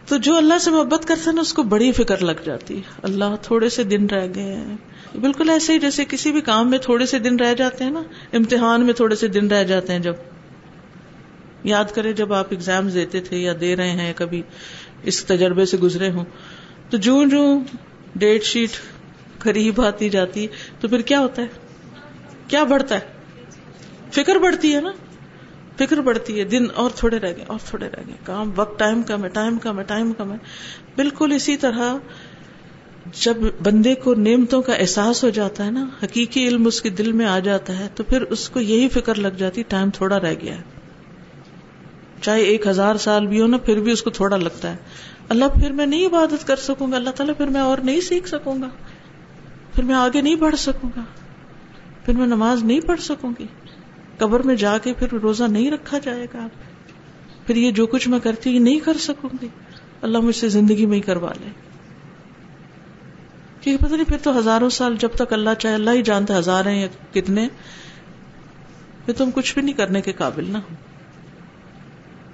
تو 0.07 0.17
جو 0.17 0.35
اللہ 0.35 0.57
سے 0.57 0.71
محبت 0.71 1.05
کرتا 1.05 1.29
ہے 1.31 1.35
نا، 1.35 1.41
اس 1.41 1.53
کو 1.53 1.63
بڑی 1.63 1.91
فکر 1.91 2.23
لگ 2.23 2.43
جاتی 2.45 2.75
ہے۔ 2.75 2.81
اللہ 3.03 3.35
تھوڑے 3.41 3.69
سے 3.69 3.83
دن 3.83 4.05
رہ 4.05 4.27
گئے 4.35 4.55
ہیں۔ 4.55 4.77
بالکل 5.21 5.49
ایسے 5.49 5.73
ہی 5.73 5.79
جیسے 5.79 6.05
کسی 6.05 6.31
بھی 6.31 6.41
کام 6.41 6.69
میں 6.69 6.77
تھوڑے 6.77 7.05
سے 7.05 7.19
دن 7.19 7.35
رہ 7.35 7.53
جاتے 7.53 7.83
ہیں 7.83 7.91
نا، 7.91 8.01
امتحان 8.33 8.85
میں 8.85 8.93
تھوڑے 8.93 9.15
سے 9.15 9.27
دن 9.27 9.47
رہ 9.47 9.63
جاتے 9.63 9.93
ہیں 9.93 9.99
جب۔ 9.99 10.13
یاد 11.63 11.85
کرے 11.95 12.13
جب 12.13 12.33
آپ 12.33 12.47
اگزام 12.51 12.87
دیتے 12.87 13.21
تھے 13.21 13.37
یا 13.37 13.53
دے 13.61 13.75
رہے 13.75 13.89
ہیں 13.89 14.13
کبھی 14.15 14.41
اس 15.03 15.25
تجربے 15.25 15.65
سے 15.65 15.77
گزرے 15.77 16.11
ہوں، 16.11 16.23
تو 16.89 16.97
جو 16.97 17.23
جو 17.25 17.59
ڈیٹ 18.15 18.43
شیٹ 18.43 18.69
قریب 19.39 19.81
آتی 19.81 20.09
جاتی، 20.09 20.47
تو 20.79 20.87
پھر 20.87 21.01
کیا 21.01 21.19
ہوتا 21.19 21.41
ہے؟ 21.41 21.47
کیا 22.47 22.63
بڑھتا 22.63 22.95
ہے؟ 22.95 22.99
فکر 24.11 24.35
بڑھتی 24.35 24.75
ہے 24.75 24.81
نا؟ 24.81 24.91
فکر 25.77 25.97
بڑھتی 25.97 26.39
ہے، 26.39 26.43
دن 26.43 26.65
اور 26.75 26.89
تھوڑے 26.95 27.19
رہ 27.19 27.33
گئے، 27.37 27.45
اور 27.47 27.59
تھوڑے 27.65 27.87
رہ 27.87 28.01
گئے، 28.07 28.15
کام، 28.23 28.51
وقت، 28.55 28.79
ٹائم 28.79 29.03
کم 29.03 29.23
ہے، 29.23 29.29
ٹائم 29.29 29.57
کم 29.57 29.79
ہے، 29.79 29.83
ٹائم 29.83 30.13
کم 30.13 30.31
ہے۔ 30.31 30.37
بالکل 30.95 31.31
اسی 31.35 31.57
طرح 31.57 31.97
جب 33.13 33.37
بندے 33.63 33.95
کو 33.95 34.13
نعمتوں 34.13 34.61
کا 34.61 34.73
احساس 34.73 35.23
ہو 35.23 35.29
جاتا 35.29 35.65
ہے 35.65 35.71
نا، 35.71 35.87
حقیقی 36.03 36.47
علم 36.47 36.65
اس 36.65 36.81
کے 36.81 36.89
دل 36.89 37.11
میں 37.11 37.25
آ 37.25 37.39
جاتا 37.39 37.79
ہے، 37.79 37.87
تو 37.95 38.03
پھر 38.03 38.21
اس 38.21 38.49
کو 38.49 38.59
یہی 38.59 38.89
فکر 38.89 39.15
لگ 39.15 39.37
جاتی، 39.37 39.63
ٹائم 39.63 39.89
تھوڑا 39.89 40.19
رہ 40.19 40.33
گیا 40.41 40.55
ہے۔ 40.55 40.78
چاہے 42.21 42.41
ایک 42.41 42.67
ہزار 42.67 42.95
سال 42.95 43.27
بھی 43.27 43.41
ہو 43.41 43.47
نا، 43.47 43.57
پھر 43.57 43.79
بھی 43.79 43.91
اس 43.91 44.01
کو 44.01 44.09
تھوڑا 44.09 44.37
لگتا 44.37 44.71
ہے۔ 44.71 44.77
اللہ، 45.29 45.45
پھر 45.45 45.71
میں 45.71 45.85
نہیں 45.85 46.05
عبادت 46.05 46.47
کر 46.47 46.55
سکوں 46.55 46.91
گا۔ 46.91 46.97
اللہ 46.97 47.09
تعالیٰ، 47.09 47.37
پھر 47.37 47.47
میں 47.47 47.61
اور 47.61 47.77
نہیں 47.77 48.01
سیکھ 48.01 48.27
سکوں 48.27 48.61
گا۔ 48.61 48.67
پھر 49.73 49.83
میں 49.83 49.95
آگے 49.95 50.21
نہیں 50.21 50.35
بڑھ 50.35 50.55
سکوں 50.55 50.89
گا۔ 50.95 51.01
پھر 52.05 52.13
میں 52.13 52.27
نماز 52.27 52.63
نہیں 52.63 52.79
پڑھ 52.79 53.01
سکوں 53.01 53.31
گی۔ 53.39 53.45
قبر 54.17 54.39
میں 54.39 54.55
جا 54.55 54.77
کے 54.77 54.93
پھر 54.93 55.13
روزہ 55.13 55.43
نہیں 55.43 55.71
رکھا 55.71 55.97
جائے 55.97 56.27
گا۔ 56.33 56.47
پھر 57.47 57.55
یہ 57.55 57.71
جو 57.71 57.85
کچھ 57.87 58.07
میں 58.07 58.19
کرتی 58.19 58.49
یہ 58.49 58.59
نہیں 58.59 58.79
کر 58.79 58.97
سکوں 58.99 59.29
گی۔ 59.41 59.47
اللہ 60.01 60.17
مجھ 60.17 60.35
سے 60.35 60.49
زندگی 60.49 60.85
میں 60.85 60.97
ہی 60.97 61.01
کروا 61.01 61.29
لے۔ 61.41 61.49
کیونکہ 63.61 63.85
پتہ 63.85 63.93
نہیں، 63.93 64.05
پھر 64.05 64.17
تو 64.23 64.39
ہزاروں 64.39 64.69
سال 64.69 64.95
جب 64.99 65.09
تک 65.15 65.33
اللہ 65.33 65.49
چاہے، 65.59 65.75
اللہ 65.75 65.91
ہی 65.91 66.01
جانتا 66.01 66.37
ہزار 66.37 66.65
ہیں 66.65 66.81
یا 66.81 66.87
کتنے۔ 67.13 67.47
پھر 69.05 69.13
تم 69.13 69.29
کچھ 69.35 69.53
بھی 69.53 69.61
نہیں 69.61 69.73
کرنے 69.73 70.01
کے 70.01 70.11
قابل 70.11 70.45
نہ 70.49 70.57
ہو۔ 70.57 70.88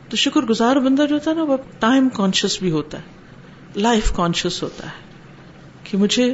تو 0.10 0.18
شکر 0.18 0.42
گزار 0.42 0.76
بندہ 0.76 1.06
جو 1.10 1.16
ہوتا 1.16 1.32
ہے 1.32 1.36
نا 1.36 1.44
وہ 1.44 1.58
ٹائم 1.80 2.10
کانشیس 2.10 2.60
بھی 2.60 2.72
ہوتا 2.72 2.98
ہے 2.98 3.04
لائف 3.80 4.12
کانشیس 4.16 4.64
ہوتا 4.64 4.86
ہے 4.86 5.06
کہ 5.84 5.98
مجھے 5.98 6.34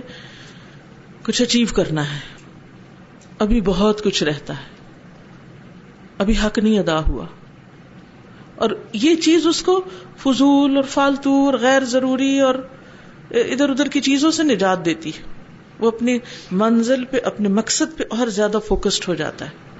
کچھ 1.24 1.42
اچیو 1.42 1.68
کرنا 1.76 2.14
ہے۔ 2.14 2.20
ابھی 3.40 3.62
بہت 3.62 4.04
کچھ 4.04 4.24
رہتا 4.24 4.58
ہے۔ 4.58 4.64
ابھی 6.18 6.34
حق 6.46 6.58
نہیں 6.58 6.80
ادا 6.80 7.06
ہوا۔ 7.08 7.26
اور 8.56 8.70
یہ 8.94 9.16
چیز 9.16 9.48
اس 9.48 9.62
کو 9.62 9.84
فضول 10.18 10.76
اور 10.76 10.84
فالتو 10.84 11.46
اور 11.46 11.54
غیر 11.54 11.84
ضروری 11.84 12.40
اور 12.40 12.56
ادھر 13.32 13.70
ادھر 13.70 13.88
کی 13.88 14.02
چیزوں 14.02 14.32
سے 14.32 14.44
نجات 14.44 14.86
دیتی 14.86 15.10
ہے۔ 15.10 15.24
وہ 15.80 15.88
اپنی 15.88 16.20
منزل 16.52 17.06
پہ، 17.06 17.18
اپنے 17.24 17.50
مقصد 17.50 17.98
پہ 17.98 18.04
اور 18.10 18.28
زیادہ 18.28 18.58
فوکسڈ 18.68 19.08
ہو 19.08 19.16
جاتا 19.16 19.46
ہے۔ 19.46 19.71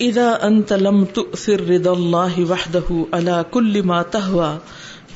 اذا 0.00 0.30
انت 0.42 0.72
لم 0.72 1.04
تؤثر 1.04 1.60
رضا 1.68 1.92
الله 1.92 2.44
وحده 2.50 2.96
على 3.12 3.44
كل 3.50 3.82
ما 3.82 4.00
تهوى 4.02 4.48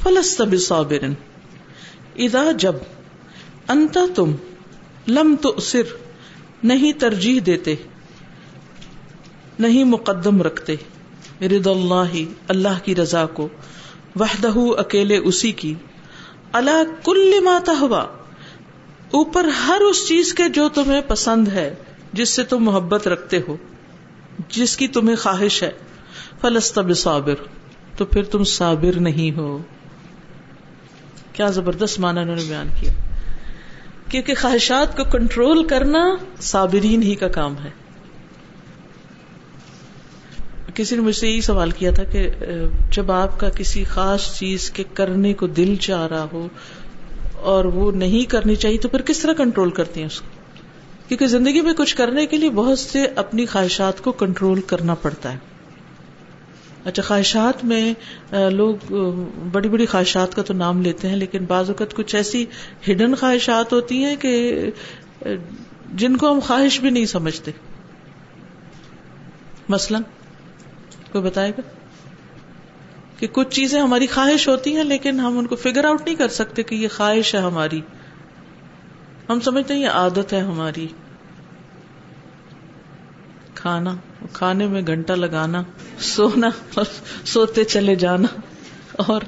فلست 0.02 0.42
بصابر. 0.42 1.02
اذا 2.16 2.44
جب 2.58 2.74
انت 3.68 3.98
تم 4.14 4.32
لم 5.08 5.34
تؤثر 5.40 5.92
نہیں 6.62 6.92
ترجیح 6.98 7.40
دیتے، 7.46 7.74
نہیں 9.58 9.84
مقدم 9.84 10.42
رکھتے 10.42 10.76
رضا 11.48 11.70
اللہ 11.70 12.16
اللہ 12.48 12.84
کی 12.84 12.94
رضا 12.94 13.26
کو، 13.26 13.48
وحدہ 14.20 14.56
اکیلے 14.78 15.16
اسی 15.16 15.52
کی 15.52 15.74
اللہ 16.52 16.82
کل 17.04 17.40
ما 17.44 17.58
تہوا. 17.64 18.04
اوپر 19.10 19.44
ہر 19.44 19.80
اس 19.80 20.06
چیز 20.08 20.34
کے 20.34 20.48
جو 20.48 20.68
تمہیں 20.74 21.00
پسند 21.08 21.48
ہے، 21.48 21.74
جس 22.12 22.28
سے 22.28 22.42
تم 22.44 22.64
محبت 22.64 23.08
رکھتے 23.08 23.40
ہو 23.48 23.56
جس 24.48 24.76
کی 24.76 24.88
تمہیں 24.88 25.16
خواہش 25.16 25.62
ہے، 25.62 25.70
فلست 26.40 26.78
صابر 26.96 27.34
تو 27.96 28.04
پھر 28.04 28.22
تم 28.22 28.44
صابر 28.44 29.00
نہیں 29.00 29.38
ہو۔ 29.38 29.58
کیا 31.32 31.46
زبردست 31.46 32.00
مانا 32.00 32.20
انہوں 32.20 32.36
نے 32.36 32.44
بیان 32.48 32.68
کیا۔ 32.80 32.92
کیونکہ 34.08 34.34
خواہشات 34.34 34.96
کو 34.96 35.04
کنٹرول 35.04 35.66
کرنا 35.66 36.16
صابرین 36.40 37.02
ہی 37.02 37.14
کا 37.14 37.28
کام 37.28 37.54
ہے۔ 37.64 37.70
کسی 40.74 40.94
نے 40.94 41.00
مجھ 41.00 41.16
سے 41.16 41.28
یہی 41.28 41.40
سوال 41.40 41.70
کیا 41.70 41.90
تھا 41.90 42.04
کہ 42.04 42.30
جب 42.90 43.12
آپ 43.12 43.40
کا 43.40 43.48
کسی 43.48 43.84
خاص 43.84 44.38
چیز 44.38 44.70
کے 44.70 44.84
کرنے 44.94 45.34
کو 45.34 45.46
دل 45.46 45.76
چاہ 45.80 46.06
رہا 46.06 46.26
ہو 46.32 46.48
اور 47.34 47.64
وہ 47.64 47.92
نہیں 47.92 48.30
کرنی 48.30 48.56
چاہیے، 48.56 48.78
تو 48.78 48.88
پھر 48.88 49.02
کس 49.02 49.18
طرح 49.18 49.32
کنٹرول 49.32 49.70
کرتی 49.70 50.00
ہیں 50.00 50.06
اس 50.06 50.20
کو؟ 50.20 50.26
کیونکہ 51.10 51.26
زندگی 51.26 51.60
میں 51.60 51.74
کچھ 51.74 51.96
کرنے 51.96 52.26
کے 52.26 52.36
لیے 52.36 52.50
بہت 52.50 52.78
سے 52.78 53.04
اپنی 53.04 53.46
خواہشات 53.46 54.00
کو 54.00 54.12
کنٹرول 54.12 54.60
کرنا 54.60 54.94
پڑتا 54.94 55.32
ہے۔ 55.32 55.38
اچھا 56.84 57.02
خواہشات 57.02 57.64
میں 57.64 57.94
لوگ 58.50 58.92
بڑی 59.52 59.68
بڑی 59.68 59.86
خواہشات 59.86 60.34
کا 60.34 60.42
تو 60.42 60.54
نام 60.54 60.82
لیتے 60.82 61.08
ہیں، 61.08 61.16
لیکن 61.16 61.44
بعض 61.44 61.70
اوقات 61.70 61.94
کچھ 61.94 62.16
ایسی 62.16 62.46
ہڈن 62.90 63.14
خواہشات 63.14 63.72
ہوتی 63.72 64.04
ہیں 64.04 64.16
کہ 64.16 64.60
جن 65.94 66.16
کو 66.16 66.32
ہم 66.32 66.38
خواہش 66.38 66.80
بھی 66.80 66.90
نہیں 66.90 67.06
سمجھتے۔ 67.06 67.50
مثلاً، 69.68 70.02
کوئی 71.12 71.24
بتائے 71.24 71.50
گا؟ 71.50 71.60
کہ 73.18 73.26
کچھ 73.32 73.48
چیزیں 73.48 73.80
ہماری 73.80 74.06
خواہش 74.06 74.48
ہوتی 74.48 74.76
ہیں، 74.76 74.84
لیکن 74.84 75.20
ہم 75.20 75.38
ان 75.38 75.46
کو 75.46 75.56
فگر 75.56 75.84
آؤٹ 75.84 76.02
نہیں 76.04 76.14
کر 76.14 76.28
سکتے 76.28 76.62
کہ 76.62 76.74
یہ 76.74 76.88
خواہش 76.88 77.34
ہے 77.34 77.40
ہماری۔ 77.40 77.80
ہم 79.28 79.40
سمجھتے 79.40 79.74
ہیں 79.74 79.80
یہ 79.80 79.88
عادت 79.88 80.32
ہے 80.32 80.40
ہماری۔ 80.40 80.86
کھانا، 83.60 83.94
کھانے 84.32 84.66
میں 84.66 84.82
گھنٹہ 84.86 85.12
لگانا، 85.12 85.62
سونا 85.98 86.48
اور 86.74 86.84
سوتے 87.24 87.64
چلے 87.64 87.94
جانا 87.94 88.40
اور 88.98 89.20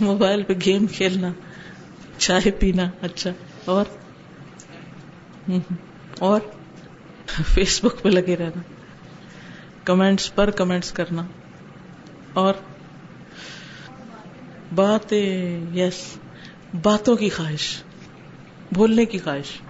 موبائل 0.00 0.42
پہ 0.42 0.52
گیم 0.64 0.86
کھیلنا، 0.86 1.28
چائے 2.18 2.50
پینا 2.50 2.90
اچھا 3.02 3.30
اور؟ 3.64 3.84
اور؟ 6.18 6.40
فیس 7.54 7.84
بک 7.84 8.02
پہ 8.02 8.08
لگے 8.08 8.36
رہنا، 8.36 8.60
کمنٹس 9.84 10.34
پر 10.34 10.50
کمنٹس 10.50 10.92
کرنا، 10.92 11.22
اور؟ 12.32 12.54
باتیں، 14.74 15.60
یس، 15.76 16.16
باتوں 16.82 17.16
کی 17.16 17.28
خواہش، 17.28 17.82
بولنے 18.72 19.04
کی 19.04 19.18
خواہش، 19.18 19.60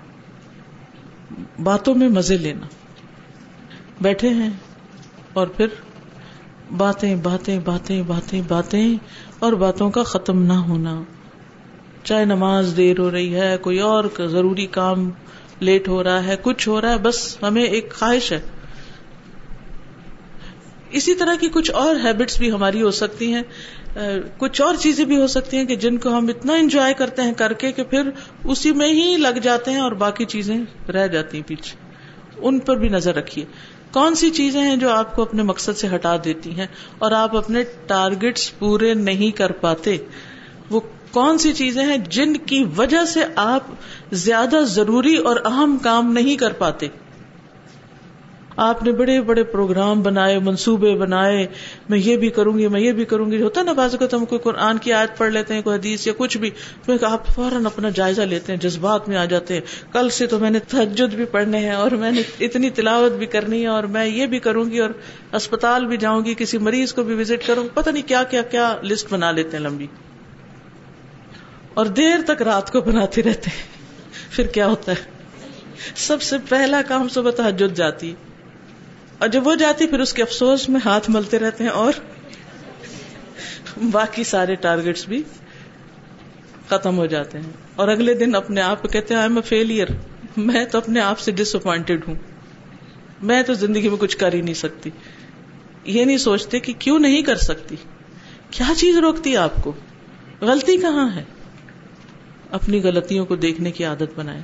باتوں 1.63 1.95
میں 1.95 2.09
مزے 2.09 2.37
لینا۔ 2.37 2.67
بیٹھے 4.01 4.29
ہیں 4.29 4.51
اور 5.33 5.47
پھر 5.47 5.67
باتیں 6.77 7.17
باتیں 7.17 7.59
باتیں 7.59 8.03
باتیں 8.03 8.43
باتیں 8.49 8.95
اور 9.39 9.53
باتوں 9.53 9.91
کا 9.91 10.03
ختم 10.03 10.43
نہ 10.43 10.53
ہونا۔ 10.53 11.03
چاہے 12.05 12.25
نماز 12.25 12.75
دیر 12.77 12.99
ہو 12.99 13.11
رہی 13.11 13.35
ہے، 13.35 13.57
کوئی 13.61 13.79
اور 13.79 14.05
ضروری 14.19 14.67
کام 14.67 15.11
لیٹ 15.61 15.89
ہو 15.89 16.05
رہا 16.05 16.25
ہے، 16.25 16.37
کچھ 16.43 16.69
ہو 16.69 16.81
رہا 16.81 16.93
ہے، 16.93 16.99
بس 16.99 17.37
ہمیں 17.43 17.65
ایک 17.65 17.95
خواہش 17.95 18.33
ہے۔ 18.33 18.41
اسی 20.91 21.15
طرح 21.15 21.35
کی 21.41 21.49
کچھ 21.49 21.71
اور 21.71 21.97
ہیبٹس 22.05 22.39
بھی 22.39 22.53
ہماری 22.53 22.83
ہو 22.83 22.91
سکتی 22.91 23.35
ہیں۔ 23.35 23.43
کچھ 24.39 24.63
اور 24.63 24.75
چیزیں 24.75 25.05
بھی 25.05 25.17
ہو 25.17 25.27
سکتی 25.27 25.57
ہیں 25.57 25.65
کہ 25.65 25.77
جن 25.77 25.99
کو 25.99 26.09
ہم 26.09 26.27
اتنا 26.29 26.55
انجوائے 26.55 26.95
کرتے 26.95 27.23
ہیں 27.23 27.35
کر 27.35 27.53
کے 27.53 27.73
کہ 27.73 27.83
پھر 27.85 28.11
اسی 28.45 28.73
میں 28.73 28.89
ہی 28.89 29.17
لگ 29.17 29.39
جاتے 29.43 29.71
ہیں 29.71 29.81
اور 29.81 29.93
باقی 29.93 30.25
چیزیں 30.25 30.91
رہ 30.91 31.07
جاتی 31.07 31.37
ہیں 31.37 31.49
پیچھے۔ 31.49 31.77
ان 32.37 32.59
پر 32.59 32.77
بھی 32.77 32.89
نظر 32.89 33.15
رکھیے۔ 33.15 33.45
کون 33.93 34.15
سی 34.15 34.31
چیزیں 34.31 34.63
ہیں 34.63 34.77
جو 34.77 34.91
آپ 34.91 35.17
کو 35.17 35.23
اپنے 35.23 35.43
مقصد 35.43 35.79
سے 35.79 35.89
ہٹا 35.95 36.17
دیتی 36.25 36.51
ہیں 36.51 36.67
اور 36.99 37.13
آپ 37.13 37.37
اپنے 37.37 37.63
ٹارگیٹس 37.87 38.59
پورے 38.59 38.95
نہیں 38.95 39.31
کر 39.31 39.53
پاتے؟ 39.53 39.97
وہ 40.71 40.81
کون 41.11 41.39
سی 41.39 41.53
چیزیں 41.53 41.85
ہیں 41.85 41.97
جن 41.97 42.37
کی 42.37 42.65
وجہ 42.77 43.05
سے 43.05 43.21
آپ 43.37 43.63
زیادہ 44.13 44.57
ضروری 44.65 45.17
اور 45.17 45.37
اہم 45.45 45.77
کام 45.83 46.13
نہیں 46.13 46.37
کر 46.37 46.53
پاتے؟ 46.53 46.89
آپ 48.59 48.83
نے 48.83 48.93
بڑے 48.93 49.21
بڑے 49.21 49.45
پروگرام 49.45 50.03
بنائے، 50.03 50.39
منصوبے 50.39 50.95
بنائے، 50.95 51.47
میں 51.89 51.99
یہ 51.99 52.17
بھی 52.17 52.31
کروں 52.31 52.59
گی، 52.59 52.69
میں 52.69 52.81
یہ 52.81 52.93
بھی 52.93 53.05
کروں 53.05 53.31
گی، 53.31 53.43
ہوتا 53.43 53.63
نا 53.63 53.73
بازو 53.73 53.99
کا 53.99 54.17
ہم 54.17 54.25
کوئی 54.25 54.39
قرآن 54.39 54.79
کی 54.79 54.93
آیت 54.93 55.19
پڑھ 55.19 55.33
لیتے 55.33 55.55
ہیں، 55.55 55.63
کوئی 55.63 55.79
حدیث 55.79 56.07
یا 56.07 56.13
کچھ 56.17 56.39
بھی 56.39 56.51
تو 56.85 57.07
آپ 57.07 57.27
فوراً 57.27 57.67
اپنا 57.67 57.89
جائزہ 57.89 58.23
لیتے 58.23 58.53
ہیں، 58.53 58.61
جذبات 58.61 59.09
میں 59.09 59.17
آ 59.17 59.25
جاتے 59.25 59.55
ہیں۔ 59.55 59.61
کل 59.93 60.09
سے 60.09 60.27
تو 60.27 60.39
میں 60.39 60.51
نے 60.51 60.59
تحجد 60.59 61.15
بھی 61.15 61.25
پڑھنے 61.25 61.59
ہیں 61.59 61.71
اور 61.71 61.91
میں 61.91 62.11
نے 62.11 62.23
اتنی 62.41 62.71
تلاوت 62.71 63.13
بھی 63.13 63.27
کرنی 63.27 63.63
ہے 63.63 63.67
اور 63.67 63.85
میں 63.85 64.07
یہ 64.07 64.27
بھی 64.27 64.39
کروں 64.39 64.71
گی 64.71 64.79
اور 64.79 64.91
اسپتال 65.33 65.87
بھی 65.87 65.97
جاؤں 65.97 66.25
گی، 66.25 66.35
کسی 66.39 66.59
مریض 66.59 66.93
کو 66.93 67.03
بھی 67.03 67.15
وزٹ 67.15 67.47
کروں 67.47 67.65
گی۔ 67.65 67.69
پتہ 67.75 67.91
نہیں 67.91 68.09
کیا 68.09 68.23
کیا 68.23 68.43
کیا 68.43 68.77
لسٹ 68.83 69.13
بنا 69.13 69.31
لیتے 69.31 69.57
ہیں 69.57 69.65
لمبی۔ 69.65 69.87
اور 71.75 71.87
دیر 71.87 72.19
تک 72.27 72.43
رات 72.43 72.73
کو 72.73 72.81
بناتے 72.81 73.23
رہتے 73.23 73.51
ہیں۔ 73.51 73.63
پھر 74.31 74.47
کیا 74.47 74.67
ہوتا 74.67 74.93
ہے؟ 74.93 75.19
سب 75.97 76.23
سے 76.23 76.37
پہلا 76.49 76.83
کام 76.83 77.09
صبح 77.09 77.31
تحجد 77.31 77.77
جاتی۔ 77.77 78.15
اور 79.19 79.29
جب 79.29 79.47
وہ 79.47 79.55
جاتی 79.55 79.87
پھر 79.87 80.01
اس 80.01 80.13
کے 80.13 80.23
افسوس 80.23 80.69
میں 80.69 80.81
ہاتھ 80.85 81.11
ملتے 81.11 81.39
رہتے 81.39 81.65
ہیں 81.65 81.71
اور 81.71 81.93
باقی 83.91 84.25
سارے 84.25 84.55
ٹارگیٹس 84.55 85.09
بھی 85.09 85.23
ختم 86.69 86.99
ہو 86.99 87.07
جاتے 87.07 87.39
ہیں۔ 87.39 87.51
اور 87.77 87.89
اگلے 87.89 88.15
دن 88.15 88.35
اپنے 88.35 88.61
آپ 88.61 88.83
کو 88.83 88.89
کہتے 88.89 89.15
ہیں 89.15 89.21
آئی 89.21 89.29
ایم 89.29 89.37
اے 89.37 89.43
فیلئر 89.43 89.87
میں 90.37 90.65
تو 90.65 90.79
اپنے 90.79 91.01
آپ 91.01 91.19
سے 91.19 91.33
ڈس 91.33 91.55
اپوائنٹڈ 91.55 92.01
ہوں۔ 92.09 92.15
میں 93.23 93.43
تو 93.43 93.55
زندگی 93.55 93.89
میں 93.89 93.97
کچھ 93.97 94.17
کر 94.17 94.33
ہی 94.33 94.41
نہیں 94.41 94.55
سکتی۔ 94.55 94.91
یہ 95.85 96.05
نہیں 96.05 96.17
سوچتے 96.17 96.61
کہ 96.61 96.73
کیوں 96.79 96.99
نہیں 96.99 97.23
کر 97.23 97.37
سکتی؟ 97.37 97.77
کیا 98.51 98.73
چیز 98.77 98.97
روکتی 98.97 99.37
آپ 99.37 99.55
کو؟ 99.65 99.73
غلطی 100.41 100.77
کہاں 100.77 101.17
ہے؟ 101.17 101.25
اپنی 102.51 102.83
غلطیوں 102.83 103.27
کو 103.27 103.37
دیکھنے 103.37 103.71
کی 103.71 103.85
عادت 103.85 104.19
بنائے 104.19 104.41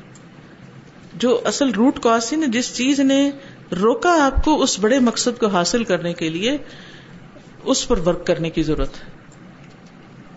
جو 1.14 1.40
اصل 1.44 1.70
روٹ 1.70 2.00
کاز 2.02 2.28
تھی 2.28 2.36
نا 2.36 2.46
جس 2.48 2.76
چیز 2.76 3.00
نے 3.00 3.30
روکا 3.72 4.24
آپ 4.24 4.44
کو 4.44 4.62
اس 4.62 4.78
بڑے 4.80 4.98
مقصد 4.98 5.40
کو 5.40 5.46
حاصل 5.46 5.84
کرنے 5.84 6.12
کے 6.12 6.28
لیے، 6.28 6.56
اس 7.64 7.88
پر 7.88 7.98
ورک 7.98 8.26
کرنے 8.26 8.50
کی 8.50 8.62
ضرورت 8.62 8.90
ہے۔ 8.94 9.10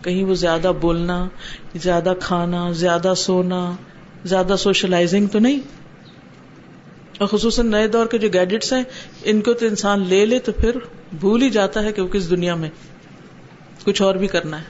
کہیں 0.02 0.24
وہ 0.24 0.34
زیادہ 0.34 0.72
بولنا، 0.82 1.28
زیادہ 1.76 2.14
کھانا، 2.22 2.72
زیادہ 2.72 3.14
سونا، 3.18 3.72
زیادہ 4.26 4.56
سوشلائزنگ 4.60 5.28
تو 5.28 5.40
نہیں۔ 5.40 5.60
اور 7.18 7.28
خصوصاً 7.28 7.72
نئے 7.72 7.88
دور 7.88 8.06
کے 8.06 8.18
جو 8.18 8.28
گیجٹس 8.34 8.74
ہیں، 8.74 8.84
ان 9.24 9.42
کو 9.42 9.54
تو 9.54 9.66
انسان 9.66 10.08
لے 10.08 10.26
لے 10.26 10.40
تو 10.40 10.52
پھر 10.52 10.76
بھول 11.20 11.42
ہی 11.42 11.50
جاتا 11.50 11.84
ہے 11.84 11.92
کہ 11.92 12.02
وہ 12.02 12.08
کس 12.08 12.30
دنیا 12.30 12.56
میں 12.56 12.70
کچھ 13.84 14.02
اور 14.02 14.16
بھی 14.16 14.28
کرنا 14.28 14.60
ہے۔ 14.60 14.66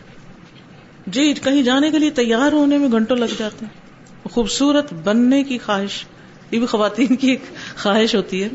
جی 1.07 1.33
کہیں 1.33 1.63
جانے 1.63 1.91
کے 1.91 1.99
لیے 1.99 2.09
تیار 2.09 2.51
ہونے 2.51 2.77
میں 2.77 2.91
گھنٹوں 2.91 3.15
لگ 3.15 3.25
جاتے 3.37 3.65
ہیں۔ 3.65 3.87
خوبصورت 4.29 4.93
بننے 4.93 5.43
کی 5.43 5.57
خواہش۔ 5.57 6.05
یہ 6.51 6.60
بھی 6.60 6.67
خواتین 6.67 7.15
کی 7.15 7.29
ایک 7.29 7.41
خواہش 7.77 8.15
ہوتی 8.15 8.43
ہے 8.43 8.47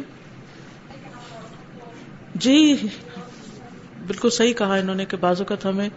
جی 2.35 2.75
بالکل 4.07 4.31
صحیح 4.31 4.53
کہا 4.53 4.75
انہوں 4.75 4.95
نے 4.95 5.05
کہ 5.05 5.17
بازو 5.17 5.45
کا 5.45 5.55
ہمیں 5.65 5.89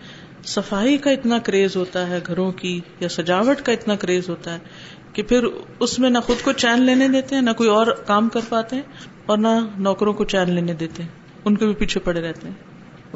صفائی 0.46 0.98
کا 0.98 1.12
اتنا 1.12 1.38
کریز 1.38 1.76
ہوتا 1.76 2.08
ہے، 2.08 2.20
گھروں 2.28 2.52
کی 2.52 2.82
یا 3.00 3.10
سجاوٹ 3.10 3.62
کا 3.62 3.72
اتنا 3.72 3.96
کریز 3.96 4.30
ہوتا 4.30 4.54
ہے 4.54 4.60
کہ 5.14 5.24
پھر 5.24 5.46
اس 5.80 6.00
میں 6.00 6.10
نہ 6.10 6.18
خود 6.20 6.38
کو 6.44 6.52
چین 6.52 6.82
لینے 6.82 7.08
دیتے 7.08 7.36
ہیں، 7.36 7.42
نہ 7.42 7.50
کوئی 7.52 7.70
اور 7.70 7.88
کام 7.88 8.30
کر 8.30 8.40
پاتے 8.50 8.76
ہیں 8.76 8.84
اور 9.26 9.38
نہ 9.38 9.48
نوکروں 9.78 10.14
کو 10.14 10.26
چین 10.26 10.52
لینے 10.52 10.74
دیتے 10.74 11.04
ہیں۔ 11.04 11.10
ان 11.46 11.58
کے 11.58 11.66
بھی 11.66 11.74
پیچھے 11.74 12.00
پڑے 12.00 12.22
رہتے 12.22 12.48
ہیں۔ 12.48 12.56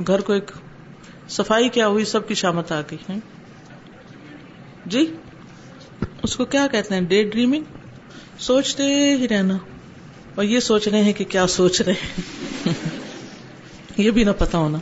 گھر 0.07 0.21
کو 0.21 0.33
ایک 0.33 0.51
صفائی 1.29 1.69
کیا 1.69 1.87
ہوئی، 1.87 2.05
سب 2.05 2.27
کی 2.27 2.33
شامت 2.33 2.71
آ 2.71 2.81
گئی 2.81 2.97
ہے 3.09 3.15
جی 4.85 5.15
اس 6.23 6.35
کو 6.35 6.45
کیا 6.45 6.67
کہتے 6.67 6.93
ہیں؟ 6.93 7.01
Day 7.01 7.23
dreaming? 7.23 7.63
سوچتے 8.39 8.83
ہی 9.19 9.27
رہنا 9.27 9.57
اور 10.35 10.43
یہ 10.43 10.59
سوچ 10.59 10.87
رہے 10.87 11.03
ہیں 11.03 11.13
کہ 11.13 11.25
کیا 11.25 11.47
سوچ 11.47 11.81
رہے 11.81 11.93
ہیں۔ 11.93 12.21
یہ 13.97 14.11
بھی 14.11 14.23
نہ 14.23 14.31
پتا 14.37 14.57
ہونا۔ 14.57 14.77